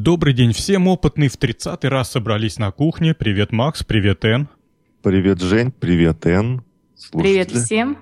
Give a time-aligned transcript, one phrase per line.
[0.00, 3.14] Добрый день всем, опытные в 30 раз собрались на кухне.
[3.14, 4.48] Привет, Макс, привет, Эн.
[5.02, 6.62] Привет, Жень, привет, Эн.
[7.10, 7.98] Привет всем.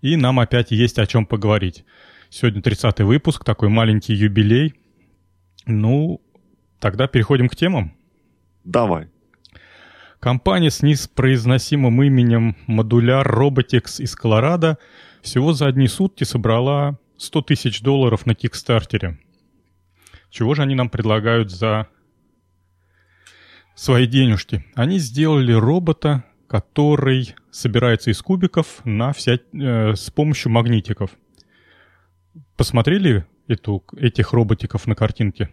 [0.00, 1.84] И нам опять есть о чем поговорить.
[2.30, 4.74] Сегодня 30 выпуск, такой маленький юбилей.
[5.66, 6.22] Ну,
[6.78, 7.96] тогда переходим к темам.
[8.62, 9.08] Давай.
[10.20, 14.78] Компания с неспроизносимым именем Modular Robotics из Колорадо
[15.20, 19.18] всего за одни сутки собрала 100 тысяч долларов на Кикстартере.
[20.30, 21.88] Чего же они нам предлагают за
[23.74, 24.64] свои денежки?
[24.74, 31.10] Они сделали робота, который собирается из кубиков на вся, э, с помощью магнитиков.
[32.56, 35.50] Посмотрели эту, этих роботиков на картинке?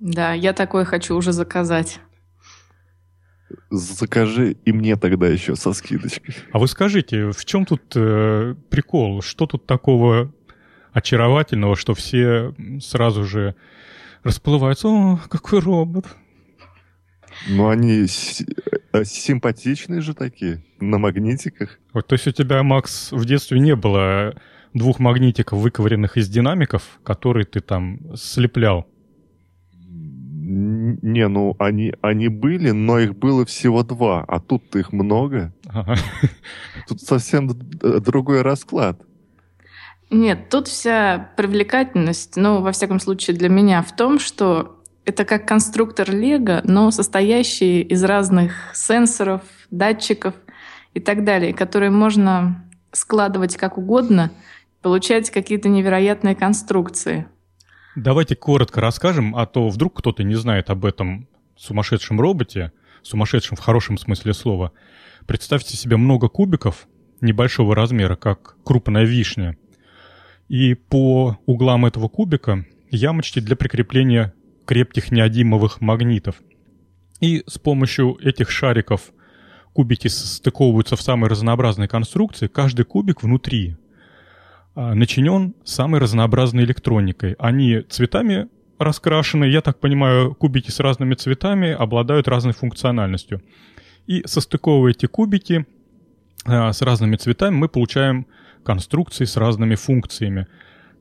[0.00, 2.00] Да, я такой хочу уже заказать.
[3.70, 6.34] Закажи и мне тогда еще со скидочкой.
[6.52, 9.22] А вы скажите, в чем тут э, прикол?
[9.22, 10.32] Что тут такого
[10.92, 13.54] очаровательного, что все сразу же
[14.24, 14.88] расплываются.
[14.88, 16.06] О, какой робот.
[17.48, 18.06] Ну, они
[18.92, 21.78] э, симпатичные же такие, на магнитиках.
[21.92, 24.34] Вот, то есть у тебя, Макс, в детстве не было
[24.72, 28.86] двух магнитиков, выковыренных из динамиков, которые ты там слеплял?
[30.46, 35.54] Не, ну они, они были, но их было всего два, а тут их много.
[35.66, 35.96] Ага.
[36.86, 39.00] Тут совсем другой расклад.
[40.10, 45.46] Нет, тут вся привлекательность, ну, во всяком случае для меня, в том, что это как
[45.46, 50.34] конструктор Лего, но состоящий из разных сенсоров, датчиков
[50.94, 54.30] и так далее, которые можно складывать как угодно,
[54.82, 57.26] получать какие-то невероятные конструкции.
[57.96, 63.60] Давайте коротко расскажем, а то вдруг кто-то не знает об этом сумасшедшем роботе, сумасшедшем в
[63.60, 64.72] хорошем смысле слова.
[65.26, 66.86] Представьте себе много кубиков
[67.20, 69.56] небольшого размера, как крупная вишня–
[70.48, 74.34] и по углам этого кубика ямочки для прикрепления
[74.66, 76.36] крепких неодимовых магнитов.
[77.20, 79.12] И с помощью этих шариков
[79.72, 82.46] кубики стыковываются в самые разнообразные конструкции.
[82.46, 83.76] Каждый кубик внутри
[84.74, 87.34] а, начинен самой разнообразной электроникой.
[87.38, 88.48] Они цветами
[88.78, 93.42] раскрашены, я так понимаю, кубики с разными цветами обладают разной функциональностью.
[94.06, 95.66] И состыковывая эти кубики
[96.44, 98.26] а, с разными цветами, мы получаем
[98.64, 100.46] конструкции с разными функциями.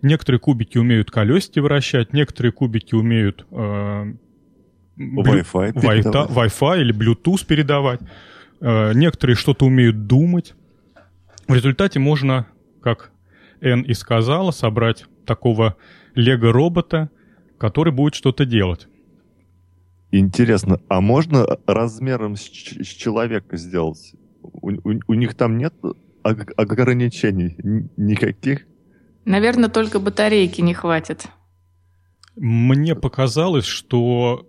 [0.01, 4.13] Некоторые кубики умеют колесики вращать, некоторые кубики умеют э,
[4.97, 8.01] Wi-Fi, Wi-Fi, Wi-Fi или Bluetooth передавать.
[8.59, 10.55] Э, некоторые что-то умеют думать.
[11.47, 12.47] В результате можно,
[12.81, 13.11] как
[13.61, 15.77] Эн и сказала, собрать такого
[16.15, 17.09] лего-робота,
[17.57, 18.87] который будет что-то делать.
[20.11, 24.13] Интересно, а можно размером с, с человека сделать?
[24.41, 25.73] У, у, у них там нет
[26.23, 27.57] ограничений
[27.97, 28.65] никаких?
[29.25, 31.27] Наверное, только батарейки не хватит.
[32.35, 34.47] Мне показалось, что,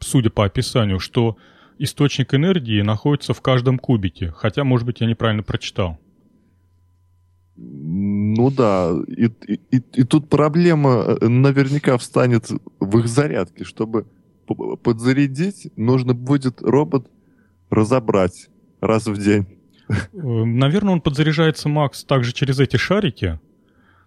[0.00, 1.36] судя по описанию, что
[1.78, 4.32] источник энергии находится в каждом кубике.
[4.36, 5.98] Хотя, может быть, я неправильно прочитал.
[7.56, 13.64] Ну да, и, и, и, тут проблема э, наверняка встанет в их зарядке.
[13.64, 14.06] Чтобы
[14.46, 17.10] подзарядить, нужно будет робот
[17.68, 18.48] разобрать
[18.80, 19.57] раз в день.
[19.88, 23.40] Э, наверное, он подзаряжается, Макс, также через эти шарики.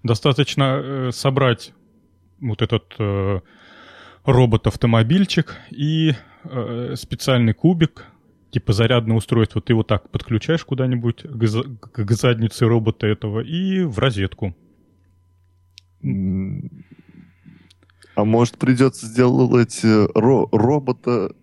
[0.04, 1.74] Достаточно э, собрать
[2.40, 3.40] вот этот э,
[4.26, 6.14] робот-автомобильчик и
[6.96, 8.08] специальный кубик,
[8.50, 9.62] типа зарядное устройство.
[9.62, 14.56] Ты вот так подключаешь куда-нибудь к, к заднице робота этого и в розетку.
[16.04, 16.08] А
[18.26, 21.36] может придется сделать ро- робота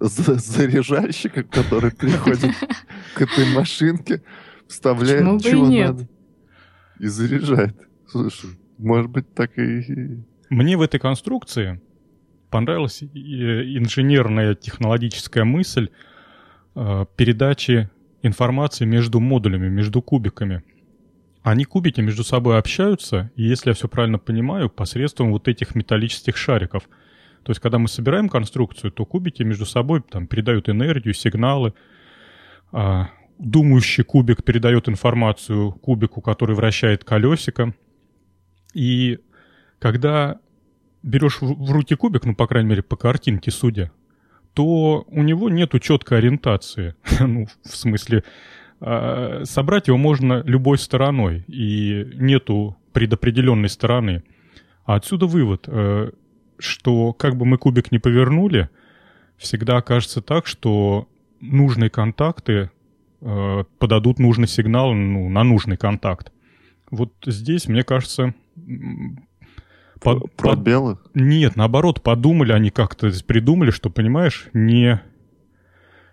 [0.00, 2.54] заряжальщика, который приходит
[3.14, 4.22] к этой машинке,
[4.68, 6.08] вставляет, чего надо,
[6.98, 7.76] и заряжает.
[8.06, 10.22] Слушай, может быть, так и...
[10.50, 11.80] Мне в этой конструкции
[12.50, 15.90] понравилась инженерная технологическая мысль
[16.74, 17.90] э, передачи
[18.22, 20.62] информации между модулями, между кубиками.
[21.42, 26.36] Они кубики между собой общаются, и если я все правильно понимаю, посредством вот этих металлических
[26.36, 26.88] шариков–
[27.42, 31.74] то есть, когда мы собираем конструкцию, то кубики между собой там передают энергию, сигналы.
[32.72, 37.74] А, думающий кубик передает информацию кубику, который вращает колесико.
[38.74, 39.18] И
[39.78, 40.40] когда
[41.02, 43.92] берешь в руки кубик, ну, по крайней мере, по картинке судя,
[44.54, 46.96] то у него нету четкой ориентации.
[47.20, 48.24] ну, в смысле,
[48.80, 54.24] э, собрать его можно любой стороной, и нету предопределенной стороны.
[54.84, 55.64] А отсюда вывод.
[55.68, 56.10] Э,
[56.58, 58.68] что как бы мы кубик не повернули,
[59.36, 61.08] всегда окажется так, что
[61.40, 62.70] нужные контакты
[63.20, 66.32] э, подадут нужный сигнал ну, на нужный контакт.
[66.90, 68.34] Вот здесь, мне кажется,
[70.00, 70.96] Под, Пробелы?
[70.96, 71.14] Под...
[71.14, 75.00] Нет, наоборот, подумали они как-то, придумали, что, понимаешь, не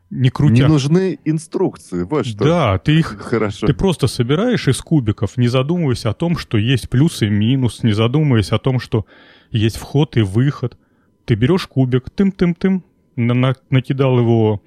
[0.10, 0.63] не крутя.
[0.63, 2.44] Не нужны инструкции, вот что.
[2.44, 3.68] Да, ты их Хорошо.
[3.68, 7.94] Ты просто собираешь из кубиков, не задумываясь о том, что есть плюс и минус, не
[7.94, 9.06] задумываясь о том, что
[9.52, 10.78] есть вход и выход.
[11.25, 12.84] Ты берешь кубик, тым-тым-тым,
[13.16, 14.62] на на накидал его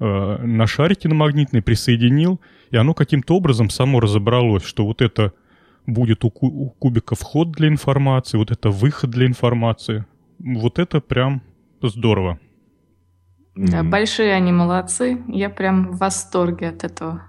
[0.00, 2.40] э, на шарики на магнитный, присоединил,
[2.70, 5.32] и оно каким-то образом само разобралось, что вот это
[5.86, 10.06] будет у, ку у кубика вход для информации, вот это выход для информации.
[10.38, 11.42] Вот это прям
[11.82, 12.40] здорово.
[13.54, 13.90] Да, mm-hmm.
[13.90, 15.22] большие они молодцы.
[15.28, 17.22] Я прям в восторге от этого.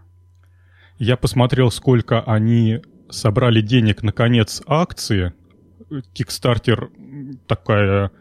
[0.98, 5.34] Я посмотрел, сколько они собрали денег на конец акции.
[5.90, 6.90] Kickstarter
[7.48, 8.12] такая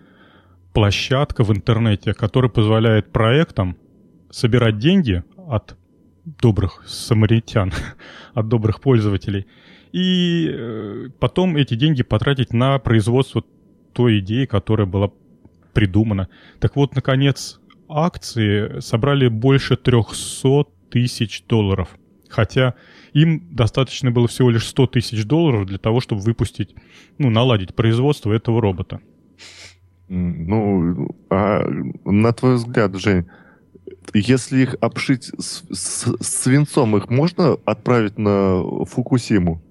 [0.73, 3.77] площадка в интернете, которая позволяет проектам
[4.31, 5.77] собирать деньги от
[6.25, 7.73] добрых самаритян,
[8.35, 9.47] от добрых пользователей,
[9.93, 13.45] и э, потом эти деньги потратить на производство
[13.93, 15.11] той идеи, которая была
[15.75, 16.29] придумана.
[16.61, 17.61] Так вот, наконец,
[17.93, 21.89] акции собрали больше 300 тысяч долларов.
[22.29, 22.75] Хотя
[23.13, 26.75] им достаточно было всего лишь 100 тысяч долларов для того, чтобы выпустить,
[27.19, 29.01] ну, наладить производство этого робота.
[30.09, 31.65] Ну, а
[32.05, 33.27] на твой взгляд, Жень,
[34.15, 39.63] если их обшить с, с, свинцом, их можно отправить на Фукусиму?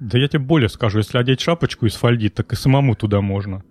[0.00, 3.62] Да я тебе более скажу, если одеть шапочку из фольги, так и самому туда можно.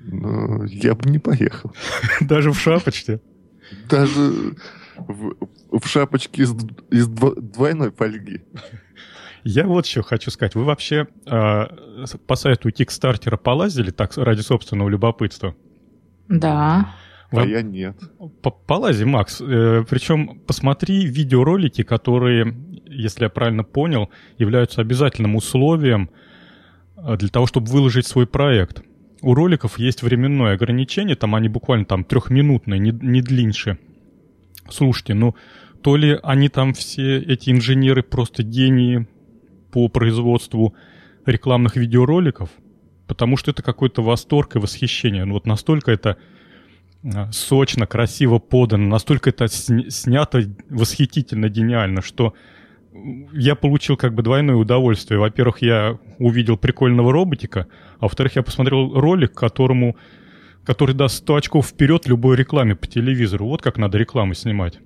[0.00, 1.72] Ну, я бы не поехал.
[2.20, 3.20] Даже в шапочке?
[3.88, 4.54] Даже
[4.96, 5.34] в,
[5.70, 6.54] в шапочке из,
[6.90, 8.42] из двойной фольги.
[9.44, 10.54] Я вот еще хочу сказать.
[10.54, 11.66] Вы вообще э,
[12.26, 15.54] по сайту Кикстартера полазили так ради собственного любопытства?
[16.28, 16.94] Да.
[17.30, 17.42] Вы...
[17.42, 17.96] А я нет.
[18.66, 19.40] Полази, Макс.
[19.40, 22.54] Э, причем посмотри видеоролики, которые,
[22.86, 26.10] если я правильно понял, являются обязательным условием
[26.96, 28.82] э, для того, чтобы выложить свой проект.
[29.20, 33.78] У роликов есть временное ограничение, там они буквально там трехминутные, не, не длиннее.
[34.68, 35.34] Слушайте, ну
[35.82, 39.06] то ли они там все, эти инженеры, просто гении
[39.70, 40.74] по производству
[41.24, 42.50] рекламных видеороликов,
[43.06, 45.24] потому что это какой-то восторг и восхищение.
[45.24, 46.16] Ну вот настолько это
[47.04, 52.34] а, сочно, красиво подано, настолько это снято восхитительно, гениально, что
[53.32, 55.20] я получил как бы двойное удовольствие.
[55.20, 57.66] Во-первых, я увидел прикольного роботика,
[57.98, 59.96] а во-вторых, я посмотрел ролик, которому,
[60.64, 63.46] который даст 100 очков вперед любой рекламе по телевизору.
[63.46, 64.78] Вот как надо рекламу снимать.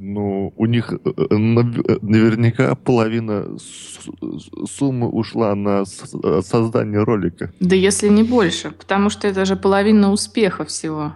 [0.00, 3.58] Ну, у них э, э, наверняка половина
[4.70, 7.52] суммы ушла на создание ролика.
[7.58, 11.14] Да если не больше, потому что это же половина успеха всего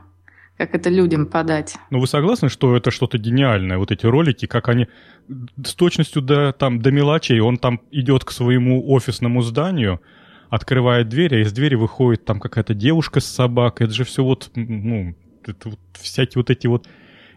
[0.67, 1.75] как это людям подать.
[1.91, 4.87] Ну, вы согласны, что это что-то гениальное, вот эти ролики, как они
[5.65, 10.01] с точностью до, там, до мелочей, он там идет к своему офисному зданию,
[10.51, 14.53] открывает дверь, а из двери выходит там какая-то девушка с собакой, это же все вот,
[14.55, 16.87] ну, это вот всякие вот эти вот...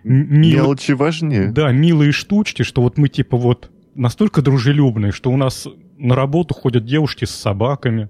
[0.03, 0.57] Мил...
[0.57, 1.51] Мелочи важнее.
[1.51, 5.67] Да, милые штучки, что вот мы типа вот настолько дружелюбные, что у нас
[5.97, 8.09] на работу ходят девушки с собаками.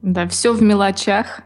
[0.00, 1.42] Да, все в мелочах.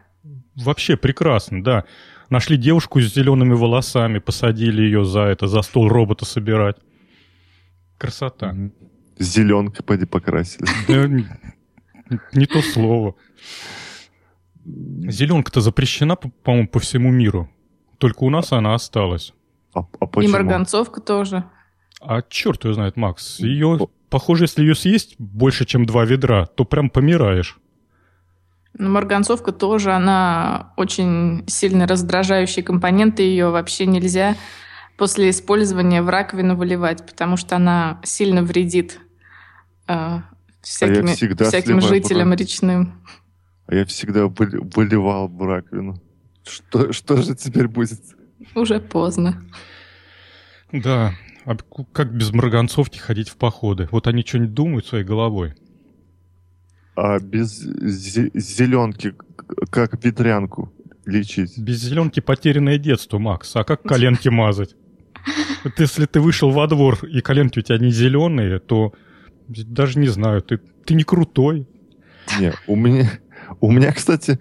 [0.55, 1.83] Вообще прекрасно, да.
[2.31, 6.77] Нашли девушку с зелеными волосами, посадили ее за это, за стол робота собирать.
[7.97, 8.55] Красота.
[9.19, 10.65] Зеленкой поди покрасили.
[12.33, 13.15] Не то слово.
[14.63, 17.49] Зеленка-то запрещена, по-моему, по всему миру.
[17.97, 19.33] Только у нас она осталась.
[19.73, 20.29] А, а почему?
[20.29, 21.43] И марганцовка тоже.
[21.99, 23.41] А черт ее знает, Макс.
[23.41, 23.77] Ее,
[24.09, 27.59] похоже, если ее съесть больше, чем два ведра, то прям помираешь.
[28.81, 34.35] Но марганцовка тоже, она очень сильно раздражающий компонент, и ее вообще нельзя
[34.97, 38.99] после использования в раковину выливать, потому что она сильно вредит
[39.87, 40.21] э,
[40.63, 43.03] всякими, а всяким жителям речным.
[43.67, 46.01] А я всегда выливал в раковину.
[46.43, 48.01] Что, что же теперь будет?
[48.55, 49.45] Уже поздно.
[50.71, 51.13] Да,
[51.45, 51.55] а
[51.93, 53.87] как без марганцовки ходить в походы?
[53.91, 55.53] Вот они что-нибудь думают своей головой.
[57.03, 59.15] А без зеленки
[59.71, 60.71] как ветрянку
[61.07, 61.57] лечить?
[61.57, 63.55] Без зеленки потерянное детство, Макс.
[63.55, 64.75] А как коленки мазать?
[65.63, 68.93] Вот если ты вышел во двор и коленки у тебя не зеленые, то
[69.47, 71.67] даже не знаю, ты, ты не крутой.
[72.39, 73.09] Не, у меня,
[73.59, 74.37] у меня, кстати,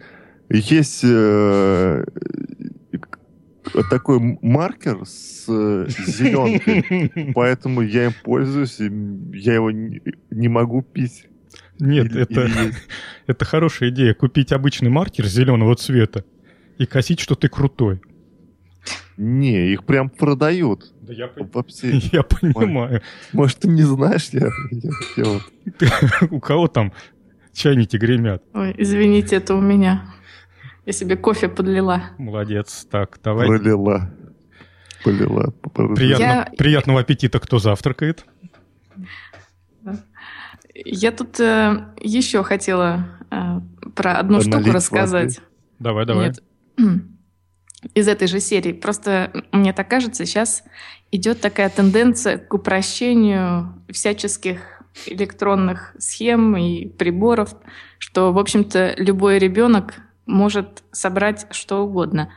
[0.51, 2.05] есть э,
[3.89, 8.93] такой маркер с э, зеленкой, поэтому я им пользуюсь, и
[9.33, 11.25] я его не, не могу пить.
[11.81, 12.75] Нет, или, это, или...
[13.27, 14.15] это хорошая идея.
[14.15, 16.25] Купить обычный маркер зеленого цвета
[16.79, 18.01] и косить, что ты крутой.
[19.17, 20.93] Не, их прям продают.
[21.03, 23.03] Да я, Вообще, я понимаю.
[23.33, 25.43] Может, ты не знаешь, я, я, я вот...
[26.31, 26.93] У кого там
[27.53, 28.43] Чайники гремят.
[28.55, 30.15] Ой, извините, это у меня.
[30.87, 32.05] Я себе кофе подлила.
[32.19, 32.87] Молодец.
[32.91, 33.47] Так, давай.
[33.47, 34.11] Пролила.
[35.05, 35.53] Полила.
[35.95, 36.53] Приятно, Я...
[36.57, 38.25] Приятного аппетита, кто завтракает.
[40.85, 43.61] Я тут э, еще хотела э,
[43.95, 45.37] про одну Аналить штуку рассказать.
[45.37, 45.49] Воды.
[45.79, 46.27] Давай, давай.
[46.29, 46.43] Нет.
[47.95, 48.73] Из этой же серии.
[48.73, 50.63] Просто мне так кажется, сейчас
[51.11, 57.55] идет такая тенденция к упрощению всяческих электронных схем и приборов,
[57.99, 59.95] что, в общем-то, любой ребенок
[60.27, 62.33] может собрать что угодно.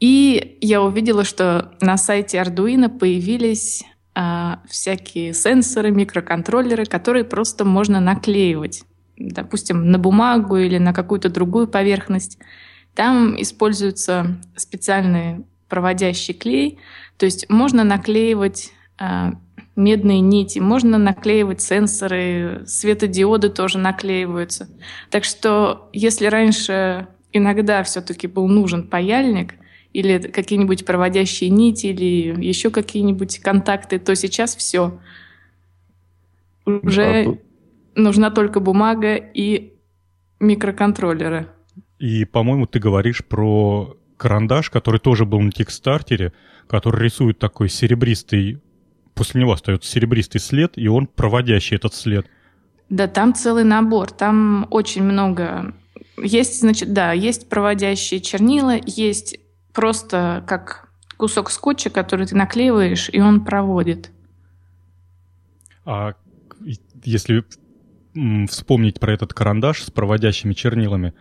[0.00, 3.84] И я увидела, что на сайте Arduino появились
[4.68, 8.84] всякие сенсоры, микроконтроллеры, которые просто можно наклеивать,
[9.16, 12.38] допустим, на бумагу или на какую-то другую поверхность.
[12.94, 16.78] Там используется специальный проводящий клей,
[17.16, 19.32] то есть можно наклеивать а,
[19.76, 24.68] медные нити, можно наклеивать сенсоры, светодиоды тоже наклеиваются.
[25.10, 29.54] Так что если раньше иногда все-таки был нужен паяльник
[29.94, 35.00] или какие-нибудь проводящие нити или еще какие-нибудь контакты, то сейчас все.
[36.66, 37.40] Уже а тут...
[37.94, 39.72] нужна только бумага и
[40.40, 41.48] микроконтроллеры.
[41.98, 46.34] И, по-моему, ты говоришь про карандаш, который тоже был на Кикстартере,
[46.66, 48.60] который рисует такой серебристый
[49.14, 52.26] после него остается серебристый след, и он проводящий этот след.
[52.90, 55.74] Да, там целый набор, там очень много.
[56.22, 59.38] Есть, значит, да, есть проводящие чернила, есть
[59.74, 64.10] просто как кусок скотча, который ты наклеиваешь, и он проводит.
[65.84, 66.14] А
[67.04, 67.44] если
[68.48, 71.12] вспомнить про этот карандаш с проводящими чернилами,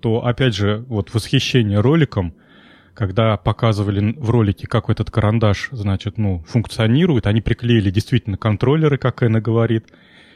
[0.00, 2.34] то, опять же, вот восхищение роликом,
[2.92, 9.22] когда показывали в ролике, как этот карандаш, значит, ну, функционирует, они приклеили действительно контроллеры, как
[9.22, 9.92] Эна говорит,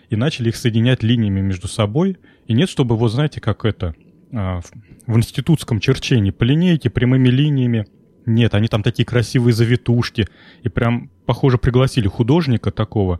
[0.08, 2.16] и начали их соединять линиями между собой.
[2.46, 3.94] И нет, чтобы, вот знаете, как это,
[4.32, 4.60] а,
[5.08, 7.86] в институтском черчении по линейке, прямыми линиями.
[8.26, 10.28] Нет, они там такие красивые завитушки.
[10.62, 13.18] И прям, похоже, пригласили художника такого,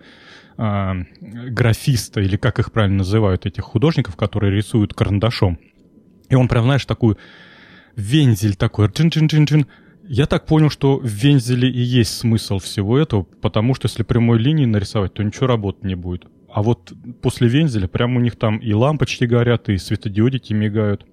[0.59, 5.59] а, графиста, или как их правильно называют, этих художников, которые рисуют карандашом.
[6.29, 7.17] И он прям, знаешь, такую
[7.97, 9.67] вензель такой, джин-джин-джин-джин.
[10.07, 14.39] Я так понял, что в вензеле и есть смысл всего этого, потому что если прямой
[14.39, 16.27] линии нарисовать, то ничего работать не будет.
[16.53, 16.93] А вот
[17.23, 21.07] после вензеля прям у них там и лампочки горят, и светодиодики мигают.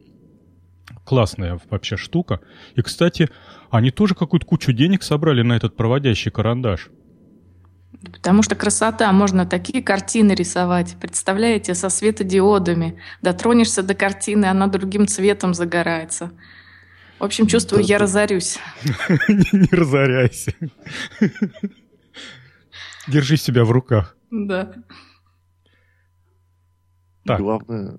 [1.04, 2.42] Классная вообще штука.
[2.76, 3.30] И, кстати,
[3.70, 6.90] они тоже какую-то кучу денег собрали на этот проводящий карандаш.
[8.12, 10.96] Потому что красота, можно такие картины рисовать.
[11.00, 13.00] Представляете, со светодиодами.
[13.22, 16.32] Дотронешься до картины, она другим цветом загорается.
[17.20, 18.60] В общем, чувствую, я разорюсь.
[19.28, 20.54] Не разоряйся.
[23.08, 24.18] Держи себя в руках.
[24.30, 24.74] Да.
[27.26, 27.40] Так.
[27.40, 27.98] Главное,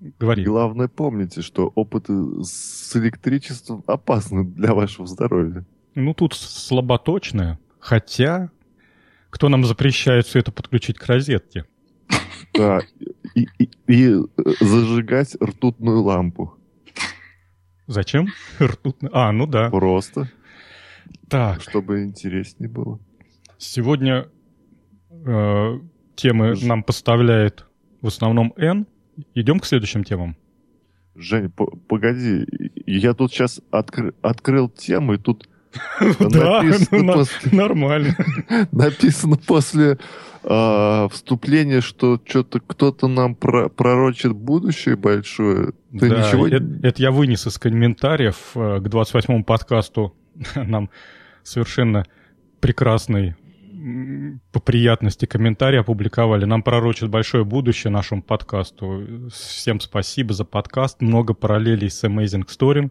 [0.00, 0.44] Говори.
[0.44, 2.12] Главное помните, что опыты
[2.42, 5.64] с электричеством опасны для вашего здоровья.
[5.94, 7.58] Ну, тут слаботочное.
[7.80, 8.50] Хотя,
[9.30, 11.64] кто нам запрещает все это подключить к розетке?
[12.54, 12.80] Да,
[13.34, 14.14] и, и, и
[14.60, 16.54] зажигать ртутную лампу.
[17.86, 18.28] Зачем?
[18.60, 19.10] Ртутная.
[19.12, 19.70] А, ну да.
[19.70, 20.30] Просто.
[21.28, 21.60] Так.
[21.62, 23.00] Чтобы интереснее было.
[23.58, 24.28] Сегодня
[25.10, 25.80] э,
[26.14, 26.62] темы Ж...
[26.64, 27.66] нам поставляет
[28.00, 28.86] в основном N.
[29.34, 30.36] Идем к следующим темам.
[31.14, 31.50] Жень,
[31.88, 32.46] погоди,
[32.86, 35.48] я тут сейчас откры открыл тему, и тут
[36.20, 38.16] да, ну, нормально.
[38.72, 39.98] Написано после
[40.42, 45.72] э, вступления, что что-то кто-то нам про пророчит будущее большое.
[45.98, 46.46] Ты да, ничего...
[46.46, 50.14] это, это я вынес из комментариев э, к 28-му подкасту.
[50.54, 50.90] Нам
[51.42, 52.04] совершенно
[52.60, 53.36] прекрасный
[54.52, 56.44] по приятности комментарий опубликовали.
[56.44, 59.28] Нам пророчит большое будущее нашему подкасту.
[59.32, 61.00] Всем спасибо за подкаст.
[61.00, 62.90] Много параллелей с Amazing Story.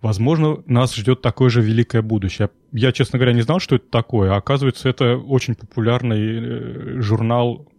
[0.00, 2.50] Возможно, нас ждет такое же великое будущее.
[2.72, 4.34] Я, честно говоря, не знал, что это такое.
[4.34, 7.70] Оказывается, это очень популярный э, журнал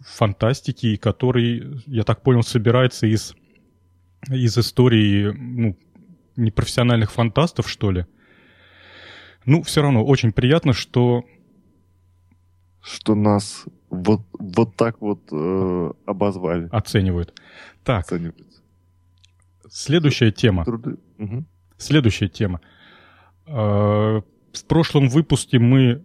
[0.00, 3.34] фантастики, который, я так понял, собирается из,
[4.28, 5.78] из истории ну,
[6.36, 8.06] непрофессиональных фантастов, что ли.
[9.44, 11.24] Ну, все равно очень приятно, что...
[12.90, 16.68] Что нас вот, вот так вот э, обозвали.
[16.72, 17.34] Оценивают.
[17.84, 18.04] Так.
[18.04, 18.46] Оценивают.
[19.70, 20.64] Следующая тема.
[20.64, 20.96] Труды.
[21.18, 21.44] Угу.
[21.76, 22.60] Следующая тема.
[23.46, 26.04] А, в прошлом выпуске мы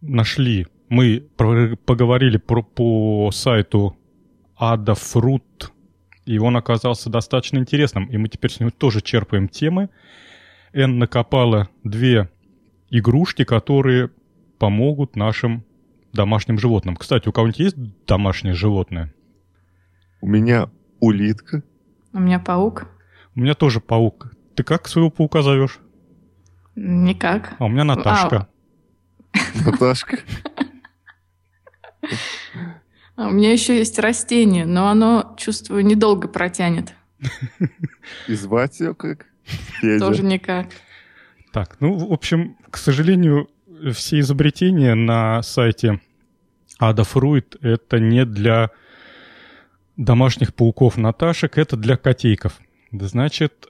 [0.00, 1.28] нашли, мы
[1.84, 3.96] поговорили про, по сайту
[4.60, 5.70] Adafruit,
[6.24, 9.90] и он оказался достаточно интересным, и мы теперь с него тоже черпаем темы.
[10.72, 12.30] Н накопала две
[12.90, 14.10] игрушки, которые
[14.58, 15.64] помогут нашим
[16.12, 16.96] домашним животным.
[16.96, 19.14] Кстати, у кого-нибудь есть домашнее животное?
[20.20, 21.62] У меня улитка.
[22.12, 22.88] У меня паук.
[23.34, 24.32] У меня тоже паук.
[24.54, 25.78] Ты как своего паука зовешь?
[26.74, 27.54] Никак.
[27.58, 28.48] А у меня Наташка.
[29.32, 29.38] А...
[29.64, 30.18] Наташка.
[33.16, 36.94] А у меня еще есть растение, но оно, чувствую, недолго протянет.
[38.28, 39.26] И звать ее как?
[39.44, 40.06] Федя.
[40.06, 40.68] Тоже никак.
[41.52, 43.48] Так, ну, в общем, к сожалению,
[43.92, 46.00] все изобретения на сайте
[46.80, 48.70] Adafruit это не для
[49.96, 52.60] домашних пауков Наташек, это для котейков.
[52.92, 53.66] Значит,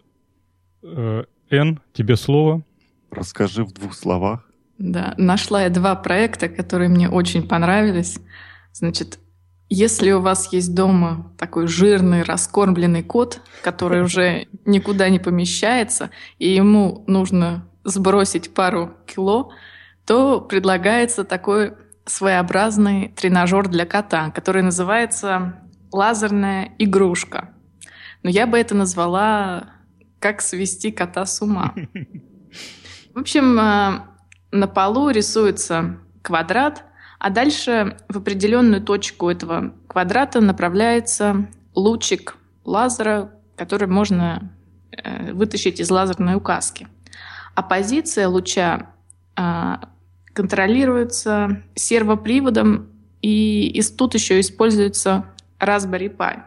[0.83, 2.63] э, Н, тебе слово.
[3.11, 4.45] Расскажи в двух словах.
[4.77, 8.19] Да, нашла я два проекта, которые мне очень понравились.
[8.73, 9.19] Значит,
[9.71, 16.49] если у вас есть дома такой жирный, раскормленный кот, который уже никуда не помещается, и
[16.49, 19.53] ему нужно сбросить пару кило,
[20.09, 21.75] то предлагается такой
[22.07, 25.61] своеобразный тренажер для кота, который называется
[25.93, 27.51] лазерная игрушка.
[28.23, 29.69] Но я бы это назвала
[30.19, 31.75] «Как свести кота с ума».
[33.15, 34.01] В общем, э,
[34.51, 36.85] на полу рисуется квадрат,
[37.19, 44.57] а дальше в определенную точку этого квадрата направляется лучик лазера, который можно
[44.91, 46.89] э, вытащить из лазерной указки.
[47.55, 48.87] А позиция луча
[49.37, 49.75] э,
[50.39, 52.91] контролируется сервоприводом,
[53.23, 55.25] и, и тут еще используется
[55.59, 56.43] Raspberry Pi.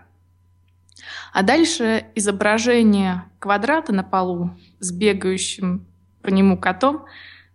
[1.33, 5.85] А дальше изображение квадрата на полу с бегающим
[6.21, 7.03] по нему котом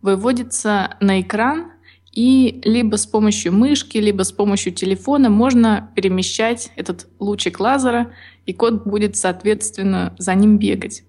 [0.02, 1.72] выводится на экран,
[2.12, 8.12] и либо с помощью мышки, либо с помощью телефона можно перемещать этот лучик лазера,
[8.44, 11.02] и кот будет, соответственно, за ним бегать.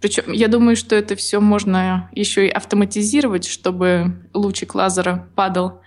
[0.00, 5.82] Причем я думаю, что это все можно еще и автоматизировать, чтобы лучик лазера падал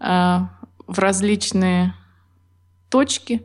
[0.00, 0.38] э,
[0.86, 1.94] в различные
[2.90, 3.42] точки,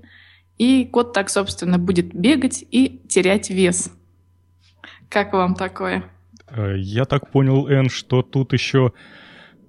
[0.58, 3.94] и кот так, собственно, будет бегать и терять вес.
[5.08, 6.04] Как вам такое?
[6.50, 8.92] Э, я так понял, Эн, что тут еще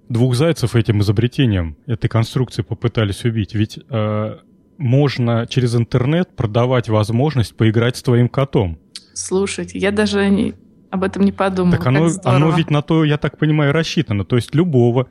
[0.09, 3.54] двух зайцев этим изобретением, этой конструкции попытались убить.
[3.54, 4.39] Ведь э,
[4.76, 8.78] можно через интернет продавать возможность поиграть с твоим котом.
[9.14, 10.54] Слушайте, я даже не,
[10.90, 11.73] об этом не подумал.
[11.73, 14.25] Так оно, оно ведь на то, я так понимаю, рассчитано.
[14.25, 15.08] То есть любого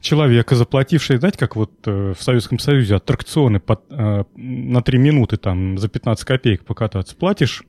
[0.00, 5.36] человека, заплатившего, знаете, как вот э, в Советском Союзе аттракционы под, э, на 3 минуты
[5.36, 7.62] там за 15 копеек покататься, платишь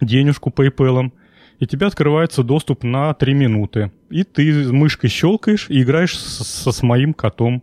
[0.00, 1.12] денежку PayPal,
[1.58, 3.92] и тебе открывается доступ на 3 минуты.
[4.10, 7.62] И ты мышкой щелкаешь и играешь с, со, с моим котом.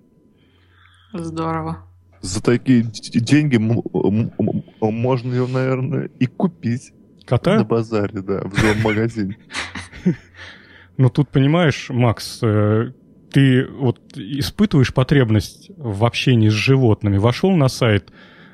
[1.12, 1.86] Здорово.
[2.22, 6.94] За такие деньги можно ее, наверное, и купить.
[7.30, 7.58] Кота?
[7.58, 9.38] На базаре, да, в зоомагазине.
[10.98, 12.92] Ну тут, понимаешь, Макс, э,
[13.32, 17.18] ты вот испытываешь потребность в общении с животными.
[17.18, 18.12] Вошел на сайт,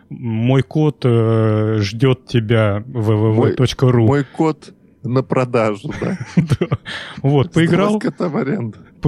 [0.10, 3.92] мой кот э, ждет тебя www.ru.
[3.94, 6.20] Мой, мой кот на продажу, да?
[7.24, 8.00] Вот, поиграл...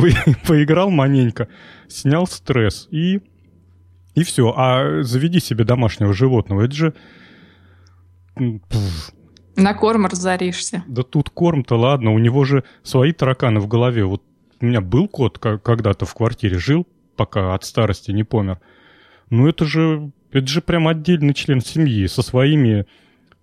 [0.48, 1.48] Поиграл маненько,
[1.88, 3.22] снял стресс и...
[4.16, 4.52] И все.
[4.58, 6.64] А заведи себе домашнего животного.
[6.64, 6.94] Это же...
[9.58, 10.84] На корм разоришься.
[10.88, 14.06] Да тут корм-то ладно, у него же свои тараканы в голове.
[14.06, 14.22] Вот
[14.62, 18.60] у меня был кот когда-то в квартире, жил, пока от старости не помер.
[19.32, 22.86] Ну это же, это же прям отдельный член семьи со своими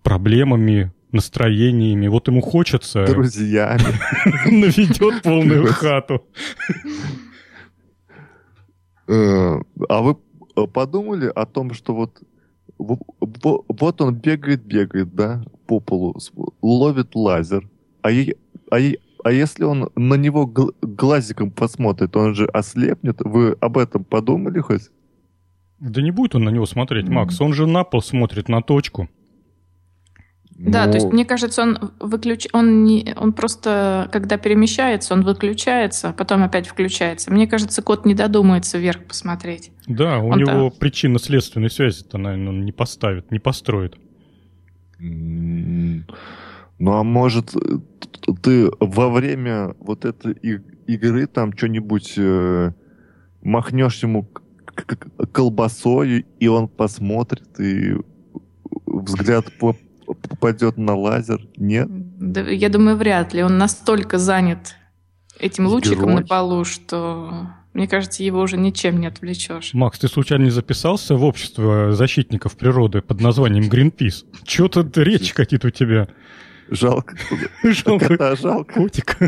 [0.05, 2.07] проблемами, настроениями.
[2.07, 3.07] Вот ему хочется...
[3.09, 3.83] Друзьями.
[4.51, 6.25] Наведет полную хату.
[9.09, 10.17] Э, а вы
[10.69, 12.23] подумали о том, что вот
[12.79, 16.17] вот он бегает, бегает, да, по полу,
[16.63, 17.69] ловит лазер,
[18.03, 18.35] а, е,
[18.71, 23.17] а, е, а если он на него глазиком посмотрит, он же ослепнет.
[23.21, 24.91] Вы об этом подумали хоть?
[25.81, 27.41] Да не будет он на него смотреть, Макс.
[27.41, 29.09] Он же на пол смотрит, на точку.
[30.57, 30.93] Да, Но...
[30.93, 32.47] то есть мне кажется, он выключ...
[32.53, 37.33] он не, он просто, когда перемещается, он выключается, потом опять включается.
[37.33, 39.73] Мне кажется, кот не додумается вверх посмотреть.
[39.87, 43.97] Да, у он него причинно-следственной связи-то, наверное, он не поставит, не построит.
[46.79, 47.55] Ну а может
[48.43, 50.33] ты во время вот этой
[50.87, 52.73] игры там что-нибудь э,
[53.43, 54.29] махнешь ему
[55.33, 57.97] колбасой, и он посмотрит, и
[58.87, 59.77] взгляд по
[60.07, 61.47] попадет на лазер?
[61.57, 61.89] Нет?
[62.19, 63.43] Да, я думаю, вряд ли.
[63.43, 64.75] Он настолько занят
[65.39, 66.15] этим лучиком Герой.
[66.21, 69.75] на полу, что мне кажется, его уже ничем не отвлечешь.
[69.75, 74.25] Макс, ты случайно не записался в общество защитников природы под названием Greenpeace?
[74.45, 76.09] Чего тут речь какие-то у тебя?
[76.71, 77.17] Жалко.
[77.65, 78.09] Жалко.
[78.09, 78.75] Кота жалко.
[78.75, 79.19] Котик.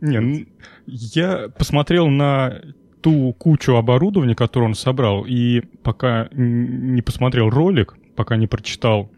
[0.00, 0.48] Не,
[0.86, 2.60] я посмотрел на
[3.02, 9.10] ту кучу оборудования, которую он собрал, и пока не посмотрел ролик, пока не прочитал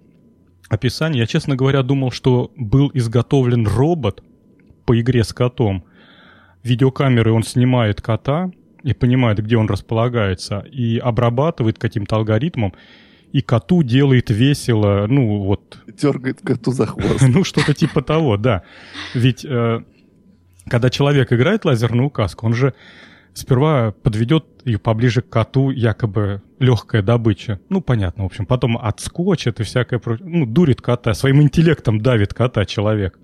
[0.68, 1.20] описание.
[1.20, 4.22] Я, честно говоря, думал, что был изготовлен робот
[4.86, 5.84] по игре с котом.
[6.64, 8.50] Видеокамерой он снимает кота
[8.82, 12.74] и понимает, где он располагается, и обрабатывает каким-то алгоритмом,
[13.32, 15.78] и коту делает весело, ну вот...
[15.86, 17.22] Дергает коту за хвост.
[17.28, 18.62] ну, что-то типа того, да.
[19.12, 19.82] Ведь э,
[20.68, 22.74] когда человек играет лазерную указку, он же
[23.34, 27.60] сперва подведет ее поближе к коту, якобы легкая добыча.
[27.68, 28.46] Ну, понятно, в общем.
[28.46, 30.28] Потом отскочит и всякое прочее.
[30.28, 33.18] Ну, дурит кота, своим интеллектом давит кота человек.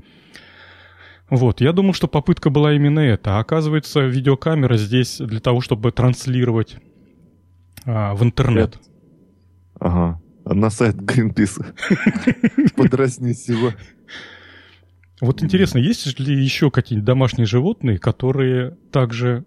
[1.31, 3.37] Вот, я думал, что попытка была именно эта.
[3.37, 6.77] А оказывается, видеокамера здесь для того, чтобы транслировать
[7.85, 8.79] а, в интернет.
[9.79, 10.21] Ага.
[10.45, 11.73] А на сайт Гринписа.
[12.77, 13.73] Подразнить его.
[15.21, 19.45] Вот интересно, есть ли еще какие-нибудь домашние животные, которые также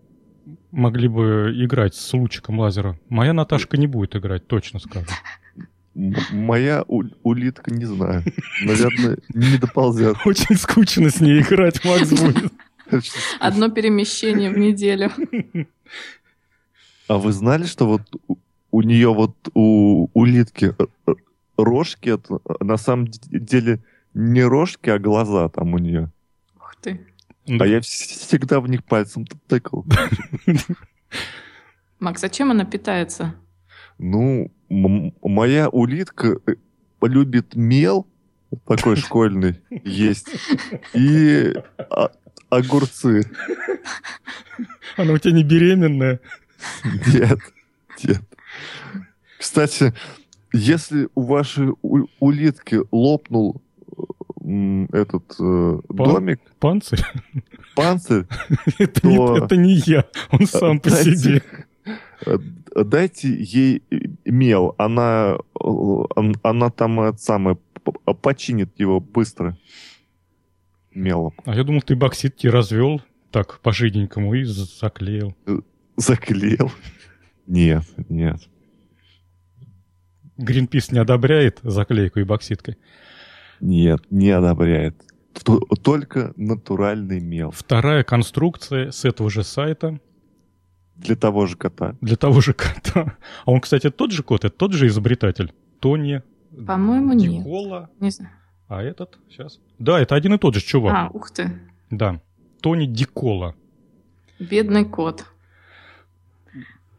[0.71, 2.97] могли бы играть с лучиком лазера?
[3.09, 5.07] Моя Наташка не будет играть, точно скажу.
[5.95, 8.23] Моя улитка, не знаю.
[8.63, 10.17] Наверное, не доползет.
[10.25, 12.51] Очень скучно с ней играть, Макс будет.
[13.39, 15.11] Одно перемещение в неделю.
[17.07, 18.01] А вы знали, что вот
[18.71, 20.75] у нее вот у улитки
[21.57, 26.11] рожки, это на самом деле не рожки, а глаза там у нее.
[26.55, 27.05] Ух ты.
[27.47, 29.85] А я всегда в них пальцем тыкал.
[31.99, 33.35] Макс, зачем она питается?
[33.97, 36.55] Ну, моя улитка э,
[37.01, 38.07] любит мел,
[38.65, 40.29] такой школьный, есть,
[40.93, 41.53] и
[42.49, 43.23] огурцы.
[44.97, 46.19] Она у тебя не беременная?
[47.07, 47.39] Нет,
[48.03, 48.21] нет.
[49.39, 49.93] Кстати,
[50.53, 51.73] если у вашей
[52.19, 53.61] улитки лопнул
[54.91, 56.41] этот э, Пан- домик...
[56.59, 57.03] Панцирь?
[57.75, 58.25] Панцирь?
[58.77, 59.07] это, то...
[59.07, 61.41] не, это не я, он сам по себе.
[62.75, 63.83] Э, дайте ей
[64.25, 65.37] мел, она,
[66.43, 67.57] она там это самое,
[68.21, 69.57] починит его быстро
[70.93, 71.33] мелом.
[71.45, 75.35] А я думал, ты бокситки развел так по-жиденькому и заклеил.
[75.45, 75.59] Э,
[75.97, 76.71] заклеил?
[77.47, 78.39] Нет, нет.
[80.37, 82.77] Гринпис не одобряет заклейку и бокситкой?
[83.59, 84.95] Нет, не одобряет.
[85.83, 87.51] Только натуральный мел.
[87.51, 89.99] Вторая конструкция с этого же сайта–
[90.95, 91.95] для того же кота.
[92.01, 93.17] Для того же кота.
[93.45, 95.53] А он, кстати, тот же кот, это тот же изобретатель.
[95.79, 96.21] Тони.
[96.65, 97.31] По-моему, нет.
[97.31, 97.89] Никола.
[97.99, 98.33] Не знаю.
[98.67, 99.17] А этот?
[99.29, 99.59] Сейчас.
[99.79, 100.93] Да, это один и тот же чувак.
[100.95, 101.51] А, ух ты.
[101.89, 102.21] Да.
[102.61, 103.55] Тони Дикола.
[104.39, 105.25] Бедный кот.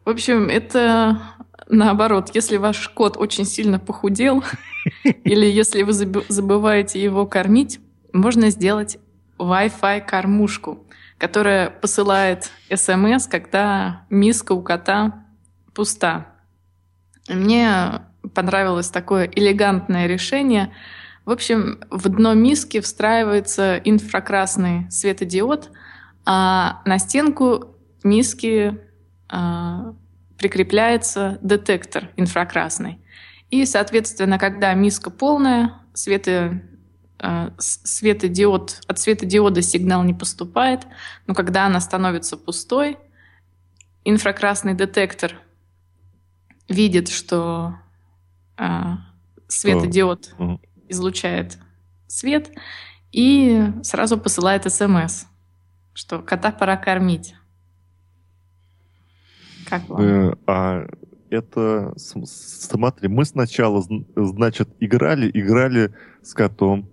[0.03, 1.19] В общем, это
[1.67, 2.31] наоборот.
[2.33, 4.43] Если ваш кот очень сильно похудел,
[5.23, 7.79] или если вы забываете его кормить,
[8.13, 8.99] можно сделать
[9.39, 10.84] Wi-Fi кормушку
[11.17, 15.25] которая посылает смс, когда миска у кота
[15.73, 16.27] пуста.
[17.27, 18.01] Мне
[18.33, 20.73] понравилось такое элегантное решение.
[21.25, 25.71] В общем, в дно миски встраивается инфракрасный светодиод,
[26.25, 28.79] а на стенку миски
[29.27, 29.93] а,
[30.37, 32.99] прикрепляется детектор инфракрасный.
[33.49, 36.74] И, соответственно, когда миска полная, света Э,
[37.57, 40.87] светодиод, от светодиода сигнал не поступает,
[41.27, 42.97] но когда она становится пустой,
[44.03, 45.39] инфракрасный детектор
[46.67, 47.75] видит, что
[48.57, 48.63] э,
[49.47, 50.59] светодиод oh.
[50.89, 51.57] излучает
[52.07, 52.51] свет
[53.11, 55.25] и сразу посылает смс,
[55.93, 57.35] что кота пора кормить.
[59.67, 60.01] Как вам?
[60.01, 60.87] Э, а
[61.29, 63.83] это, смотри, мы сначала,
[64.15, 66.89] значит, играли, играли с котом,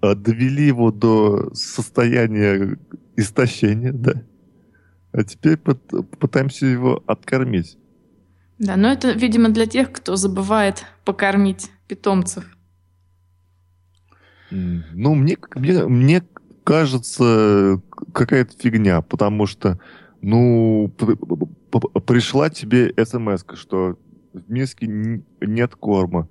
[0.00, 2.78] довели его до состояния
[3.16, 4.22] истощения, да.
[5.12, 7.78] А теперь пытаемся его откормить.
[8.58, 12.44] Да, но это, видимо, для тех, кто забывает покормить питомцев.
[14.50, 16.22] Ну, мне, мне, мне
[16.62, 17.80] кажется,
[18.12, 19.80] какая-то фигня, потому что,
[20.20, 20.92] ну,
[22.06, 23.98] пришла тебе смс что
[24.32, 24.86] в миске
[25.40, 26.28] нет корма.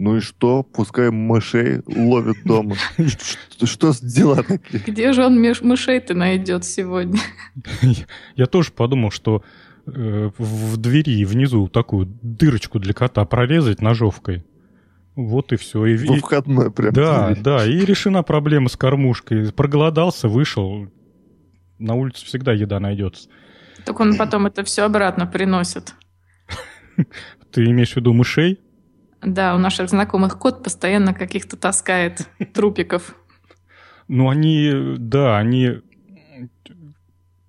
[0.00, 0.62] Ну и что?
[0.62, 2.76] Пускай мышей ловит дома.
[3.64, 4.80] Что с дела такие?
[4.86, 7.18] Где же он мышей-то найдет сегодня?
[8.36, 9.42] Я тоже подумал, что
[9.86, 14.44] э, в двери внизу такую дырочку для кота прорезать ножовкой.
[15.16, 15.84] Вот и все.
[15.86, 16.92] И, Во входной прям.
[16.92, 19.52] Да, да, и решена проблема с кормушкой.
[19.52, 20.86] Проголодался, вышел.
[21.80, 23.28] На улице всегда еда найдется.
[23.84, 25.92] Так он потом это все обратно приносит.
[27.50, 28.60] Ты имеешь в виду мышей?
[29.22, 33.14] Да, у наших знакомых кот постоянно каких-то таскает трупиков.
[34.06, 35.80] Ну, они, да, они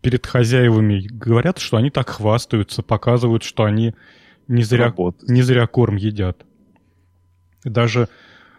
[0.01, 3.95] перед хозяевами говорят, что они так хвастаются, показывают, что они
[4.47, 4.93] не зря,
[5.27, 6.45] не зря корм едят.
[7.63, 8.10] Даже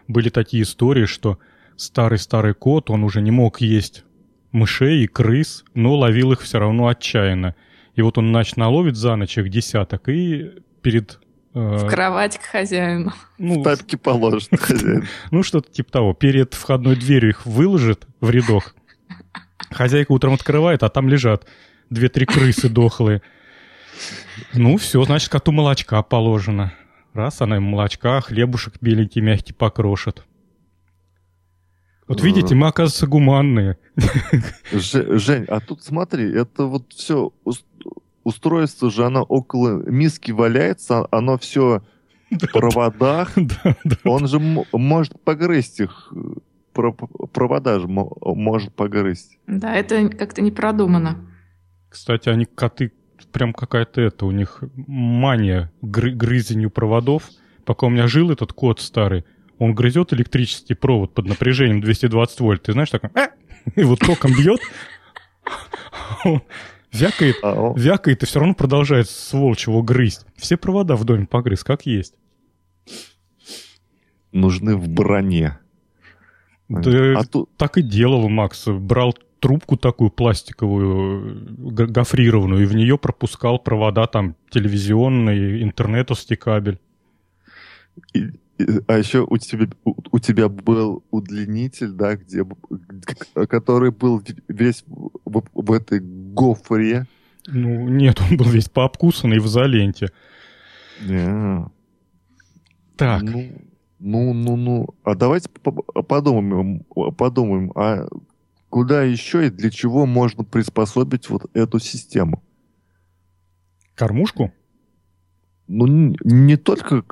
[0.07, 1.39] были такие истории, что
[1.75, 4.03] старый-старый кот, он уже не мог есть
[4.51, 7.55] мышей и крыс, но ловил их все равно отчаянно.
[7.95, 11.19] И вот он, значит, наловит за ночь их десяток и перед...
[11.53, 13.13] Э, в кровать к хозяину.
[13.37, 15.07] Ну, в тапки положит хозяин.
[15.31, 16.13] Ну, что-то типа того.
[16.13, 18.75] Перед входной дверью их выложит в рядок.
[19.69, 21.45] Хозяйка утром открывает, а там лежат
[21.89, 23.21] две-три крысы дохлые.
[24.53, 26.73] Ну, все, значит, коту молочка положено.
[27.13, 30.23] Раз, она ему молочка, хлебушек беленький, мягкий покрошит.
[32.07, 33.77] Вот видите, мы, оказывается, гуманные.
[34.71, 37.31] Жень, а тут смотри, это вот все
[38.23, 41.81] устройство же, оно около миски валяется, оно все
[42.29, 43.35] в проводах.
[44.03, 46.13] Он же может погрызть их.
[46.73, 49.37] Провода же может погрызть.
[49.47, 51.17] Да, это как-то не продумано.
[51.89, 52.93] Кстати, они коты
[53.31, 57.29] прям какая-то это, у них мания гры грызенью проводов.
[57.65, 59.25] Пока у меня жил этот кот старый,
[59.59, 62.63] он грызет электрический провод под напряжением 220 вольт.
[62.63, 63.27] Ты знаешь, такой, э!
[63.75, 64.59] и вот током бьет,
[66.91, 70.25] вякает, а вякает, и все равно продолжает сволочь его грызть.
[70.35, 72.15] Все провода в доме погрыз, как есть.
[74.31, 75.59] Нужны в броне.
[76.69, 77.49] Да, а тут...
[77.57, 78.67] так и делал Макс.
[78.67, 81.57] Брал трубку такую пластиковую,
[81.89, 86.79] гофрированную, и в нее пропускал провода там телевизионный, интернетовский кабель.
[88.13, 88.27] И,
[88.87, 92.45] а еще у тебя, у, у тебя был удлинитель, да, где,
[93.33, 97.05] который был весь в, в этой гофре.
[97.47, 100.09] Ну, нет, он был весь пообкусанный в изоленте.
[101.01, 101.69] Yeah.
[102.97, 103.23] Так.
[103.23, 103.51] Ну,
[103.99, 104.87] ну, ну, ну.
[105.03, 106.83] А давайте подумаем,
[107.17, 108.07] подумаем, а
[108.69, 112.43] куда еще и для чего можно приспособить вот эту систему?
[113.95, 114.51] Кормушку?
[115.67, 117.03] Ну, не только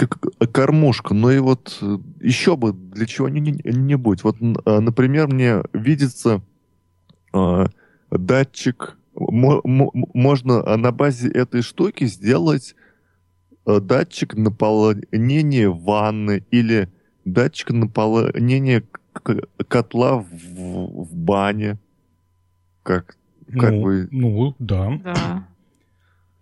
[0.00, 0.18] как
[0.52, 4.24] кормушка, но и вот э, еще бы для чего-нибудь.
[4.24, 6.42] Вот, а, например, мне видится
[7.34, 7.66] э,
[8.10, 12.74] датчик, можно на базе этой штуки сделать
[13.66, 16.88] э, датчик наполнения ванны или
[17.26, 18.82] датчик наполнения
[19.68, 21.78] котла в, в бане.
[22.82, 23.18] Как,
[23.52, 24.08] как ну, вы...
[24.10, 24.98] Ну, да.
[25.04, 25.46] Да.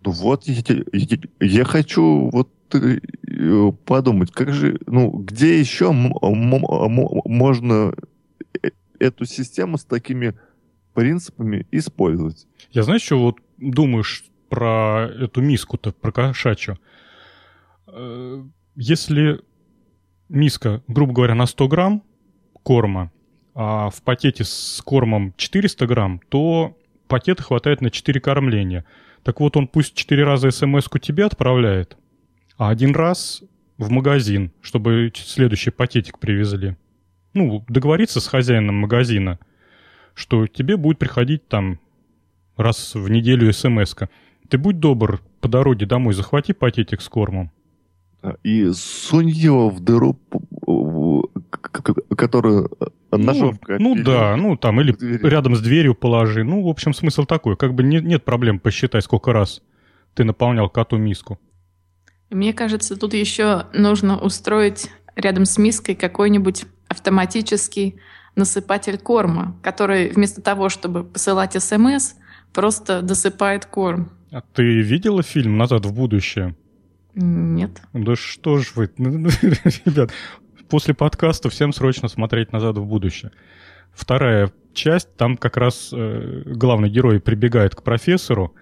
[0.05, 2.49] Ну вот, я, я, я хочу вот
[3.85, 7.93] подумать, как же, ну, где еще можно
[8.61, 10.37] э, эту систему с такими
[10.93, 12.47] принципами использовать?
[12.71, 16.77] Я знаешь, что вот думаешь про эту миску-то, про кошачью?
[17.87, 18.43] Э,
[18.75, 19.41] если
[20.29, 22.03] миска, грубо говоря, на 100 грамм,
[22.63, 23.11] корма,
[23.55, 26.77] а в пакете с кормом 400 грамм, то
[27.07, 28.85] пакета хватает на 4 кормления.
[29.23, 31.97] Так вот, он пусть 4 раза смс-ку тебе отправляет,
[32.59, 33.41] а один раз
[33.77, 36.75] в магазин, чтобы следующий пакетик привезли.
[37.33, 39.39] Ну, договориться с хозяином магазина,
[40.13, 41.79] что тебе будет приходить там
[42.57, 44.09] раз в неделю смс -ка.
[44.49, 47.49] Ты будь добр, по дороге домой захвати пакетик с кормом.
[48.43, 50.17] И сунь его в дыру
[52.17, 52.69] которую
[53.11, 53.77] ножовка.
[53.79, 54.93] Ну, ну да, ну там или
[55.25, 56.43] рядом с дверью положи.
[56.43, 57.55] Ну, в общем, смысл такой.
[57.55, 59.61] Как бы не, нет проблем посчитать, сколько раз
[60.13, 61.39] ты наполнял коту миску.
[62.29, 67.99] Мне кажется, тут еще нужно устроить рядом с миской какой-нибудь автоматический
[68.35, 72.13] насыпатель корма, который вместо того, чтобы посылать СМС,
[72.53, 74.11] просто досыпает корм.
[74.31, 76.55] А ты видела фильм «Назад в будущее»?
[77.15, 77.81] Нет.
[77.93, 79.29] Да что ж вы, ну, ну,
[79.85, 80.11] ребят,
[80.69, 83.31] после подкаста всем срочно смотреть «Назад в будущее».
[83.91, 88.53] Вторая часть, там как раз э, главный герой прибегает к профессору,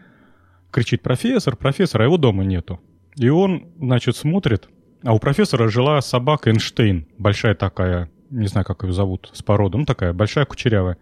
[0.72, 2.80] кричит «Профессор, профессор!», а его дома нету.
[3.18, 4.70] И он, значит, смотрит,
[5.04, 9.82] а у профессора жила собака Эйнштейн, большая такая, не знаю, как ее зовут, с породом,
[9.82, 10.98] ну такая, большая, кучерявая.